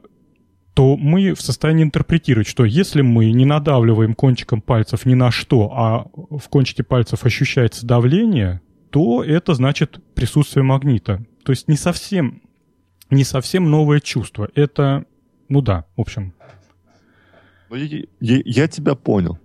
[0.74, 5.72] то мы в состоянии интерпретировать, что если мы не надавливаем кончиком пальцев ни на что,
[5.74, 8.60] а в кончике пальцев ощущается давление,
[8.90, 11.24] то это значит присутствие магнита.
[11.44, 12.42] То есть не совсем,
[13.10, 14.50] не совсем новое чувство.
[14.54, 15.06] Это,
[15.48, 16.34] ну да, в общем.
[17.70, 19.38] Ну, я, я, я тебя понял.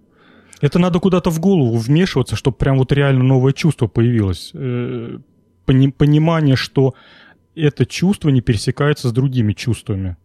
[0.62, 4.52] Это надо куда-то в голову вмешиваться, чтобы прям вот реально новое чувство появилось.
[4.54, 5.20] Э,
[5.66, 6.96] пони- понимание, что
[7.56, 10.16] это чувство не пересекается с другими чувствами.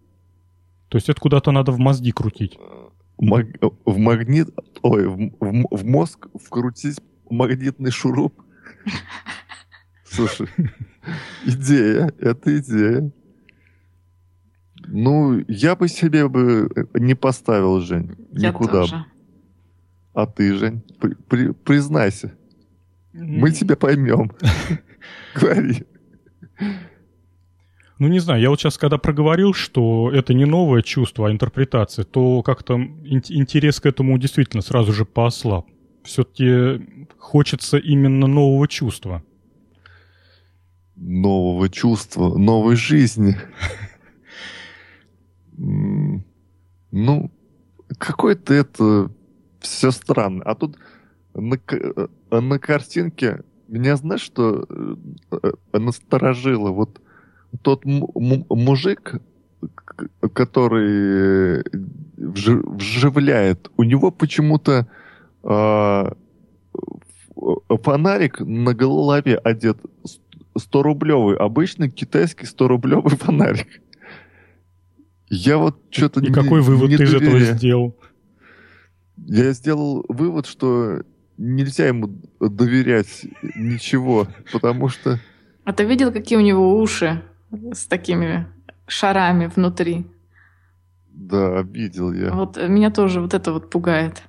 [0.89, 2.57] То есть это куда-то надо в мозги крутить.
[3.19, 3.47] Маг...
[3.85, 4.49] В магнит...
[4.83, 8.33] Ой, в, в, в мозг вкрутить магнитный шуруп.
[10.05, 10.49] Слушай,
[11.45, 13.11] идея, это идея.
[14.91, 18.17] Ну, я бы себе бы не поставил, Жень.
[18.33, 18.73] Я никуда.
[18.73, 19.05] Тоже.
[20.15, 22.33] А ты, Жень, при, при, признайся.
[23.13, 24.33] Мы тебя поймем.
[25.35, 25.85] Говори.
[27.99, 32.05] Ну, не знаю, я вот сейчас, когда проговорил, что это не новое чувство, а интерпретация,
[32.05, 35.67] то как-то интерес к этому действительно сразу же поослаб.
[36.05, 39.23] Все-таки хочется именно нового чувства.
[40.97, 43.37] Нового чувства, новой жизни.
[45.59, 47.31] Ну,
[47.99, 49.11] какой-то это
[49.61, 50.43] все странно.
[50.45, 50.77] А тут
[51.35, 54.95] на, э, на картинке меня, знаешь, что э,
[55.73, 56.71] э, насторожило?
[56.71, 57.01] Вот
[57.63, 59.21] тот мужик,
[60.33, 61.65] который
[62.17, 64.87] вживляет, у него почему-то
[65.43, 66.13] э,
[67.83, 69.79] фонарик на голове одет
[70.57, 73.83] 100-рублевый, обычный китайский 100-рублевый фонарик.
[75.31, 77.97] Я вот что-то И не, какой вывод не ты из этого сделал?
[79.17, 81.03] Я сделал вывод, что
[81.37, 85.21] нельзя ему доверять ничего, потому что...
[85.65, 87.23] А ты видел, какие у него уши
[87.73, 88.47] с такими
[88.87, 90.07] шарами внутри?
[91.09, 92.33] Да, видел я.
[92.33, 94.23] Вот меня тоже вот это вот пугает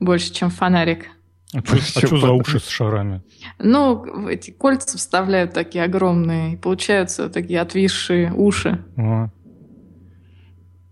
[0.00, 1.06] больше, чем фонарик.
[1.54, 3.22] А что, а что за уши с шарами?
[3.58, 8.84] Ну, эти кольца вставляют такие огромные, и получаются такие отвисшие уши.
[8.96, 9.30] А.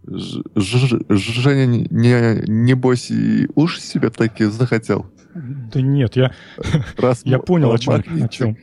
[0.06, 5.06] Женя, не, небось, и уши себе такие захотел?
[5.34, 6.32] Да нет, я,
[6.96, 8.56] Раз я понял, о чем, магнитик, о чем.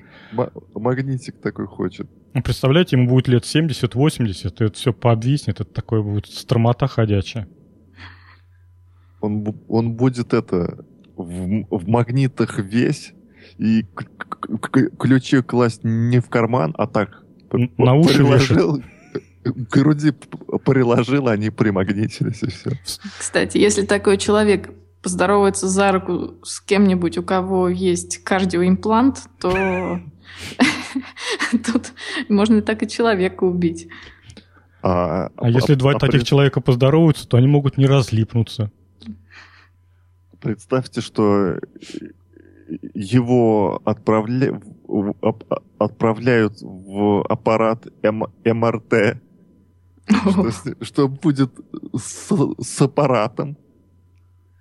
[0.73, 2.09] Магнитик такой хочет.
[2.33, 7.47] Ну, представляете, ему будет лет 70-80, и это все пообвиснет, это такое будет стромота ходячая.
[9.21, 13.13] Он, он будет это в, в магнитах весь,
[13.57, 13.85] и
[14.97, 17.23] ключи класть не в карман, а так
[17.77, 18.83] на уши вешать
[19.43, 20.11] к груди
[20.65, 22.71] приложил, они примагнитились, и все.
[23.19, 24.71] Кстати, если такой человек
[25.01, 29.99] поздоровается за руку с кем-нибудь, у кого есть кардиоимплант, то
[31.51, 31.93] тут
[32.29, 33.87] можно так и человека убить.
[34.81, 38.71] А, а если два а таких человека поздороваются, то они могут не разлипнуться.
[40.41, 41.57] Представьте, что
[42.93, 44.61] его отправля...
[45.77, 49.21] отправляют в аппарат МРТ,
[50.07, 50.51] что,
[50.81, 51.51] что будет
[51.95, 53.57] с, с аппаратом?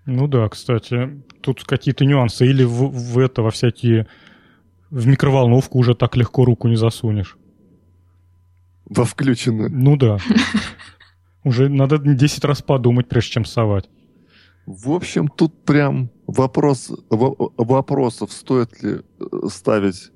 [0.06, 2.47] Ну да, кстати, тут какие-то нюансы.
[2.47, 4.06] Или в, в это, во всякие...
[4.90, 7.39] В микроволновку уже так легко руку не засунешь.
[8.85, 9.70] Во включенную?
[9.73, 10.19] Ну да.
[11.44, 13.89] Уже надо 10 раз подумать, прежде чем совать.
[14.66, 20.12] В общем, тут прям вопрос, вопросов, стоит ли э, ставить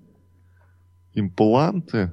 [1.15, 2.13] импланты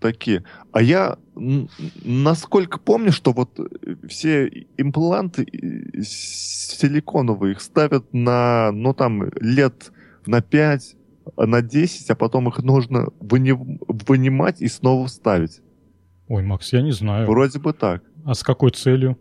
[0.00, 0.44] такие.
[0.72, 3.58] А я насколько помню, что вот
[4.08, 4.46] все
[4.76, 5.46] импланты
[6.02, 9.92] силиконовые их ставят на, ну там, лет
[10.26, 10.96] на 5,
[11.36, 15.60] на 10, а потом их нужно вынимать и снова ставить.
[16.28, 17.26] Ой, Макс, я не знаю.
[17.26, 18.02] Вроде бы так.
[18.24, 19.18] А с какой целью?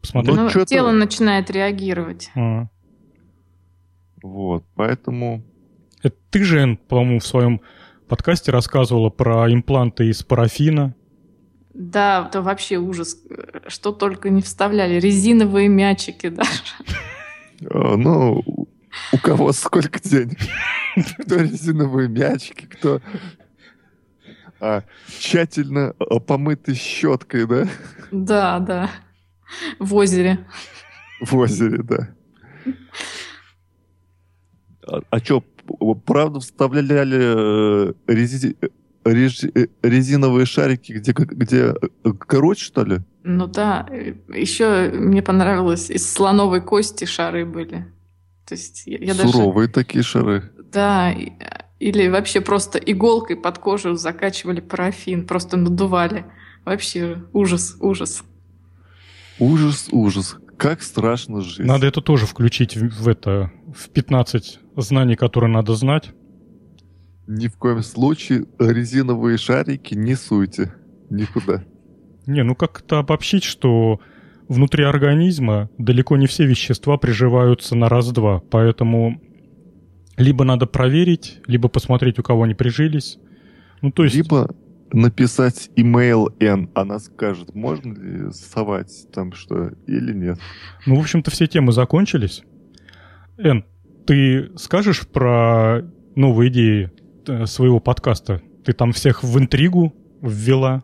[0.00, 0.34] Посмотри.
[0.34, 2.30] Ну, ну тело начинает реагировать.
[2.34, 2.68] А.
[4.22, 5.42] Вот, поэтому...
[6.02, 7.62] Это ты же, по-моему, в своем
[8.14, 10.94] подкасте рассказывала про импланты из парафина.
[11.74, 13.18] Да, это вообще ужас.
[13.66, 15.00] Что только не вставляли.
[15.00, 16.48] Резиновые мячики даже.
[17.68, 18.40] А, ну,
[19.12, 20.38] у кого сколько денег?
[21.24, 23.00] Кто резиновые мячики, кто
[24.60, 24.84] а,
[25.18, 25.94] тщательно
[26.28, 27.66] помытый щеткой, да?
[28.12, 28.90] Да, да.
[29.80, 30.46] В озере.
[31.20, 32.14] В озере, да.
[34.86, 35.42] А, а что,
[36.04, 38.56] правда вставляли э, рези,
[39.04, 41.74] рези, э, резиновые шарики, где, где
[42.04, 42.98] э, короче, что ли?
[43.22, 43.86] Ну да.
[44.28, 47.86] Еще мне понравилось, из слоновой кости шары были.
[48.46, 49.86] То есть я, я Суровые даже...
[49.86, 50.50] такие шары.
[50.72, 51.14] Да,
[51.80, 56.26] или вообще просто иголкой под кожу закачивали парафин, просто надували.
[56.64, 58.22] Вообще ужас, ужас.
[59.38, 60.36] Ужас, ужас.
[60.56, 61.66] Как страшно жить.
[61.66, 66.12] Надо это тоже включить в, в это, в 15 знаний, которые надо знать.
[67.26, 70.74] Ни в коем случае резиновые шарики не суйте.
[71.10, 71.64] Никуда.
[72.26, 74.00] Не, ну как-то обобщить, что
[74.48, 79.20] внутри организма далеко не все вещества приживаются на раз-два, поэтому
[80.16, 83.18] либо надо проверить, либо посмотреть, у кого они прижились.
[83.82, 84.14] Ну, то есть...
[84.14, 84.54] Либо
[84.92, 90.38] написать email N, она скажет, можно ли совать там что или нет.
[90.86, 92.42] Ну, в общем-то, все темы закончились.
[93.38, 93.64] Н,
[94.06, 95.82] ты скажешь про
[96.14, 96.92] новые идеи
[97.26, 98.42] э, своего подкаста?
[98.64, 100.82] Ты там всех в интригу ввела?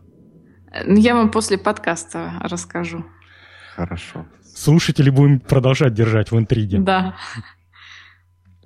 [0.85, 3.05] Я вам после подкаста расскажу.
[3.75, 4.25] Хорошо.
[4.43, 6.79] Слушатели будем продолжать держать в интриге.
[6.79, 7.15] Да.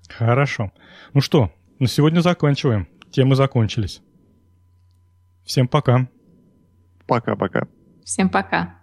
[0.10, 0.72] Хорошо.
[1.14, 2.88] Ну что, на сегодня заканчиваем.
[3.12, 4.02] Темы закончились.
[5.46, 6.08] Всем пока.
[7.08, 7.68] Пока-пока.
[8.04, 8.80] Всем пока.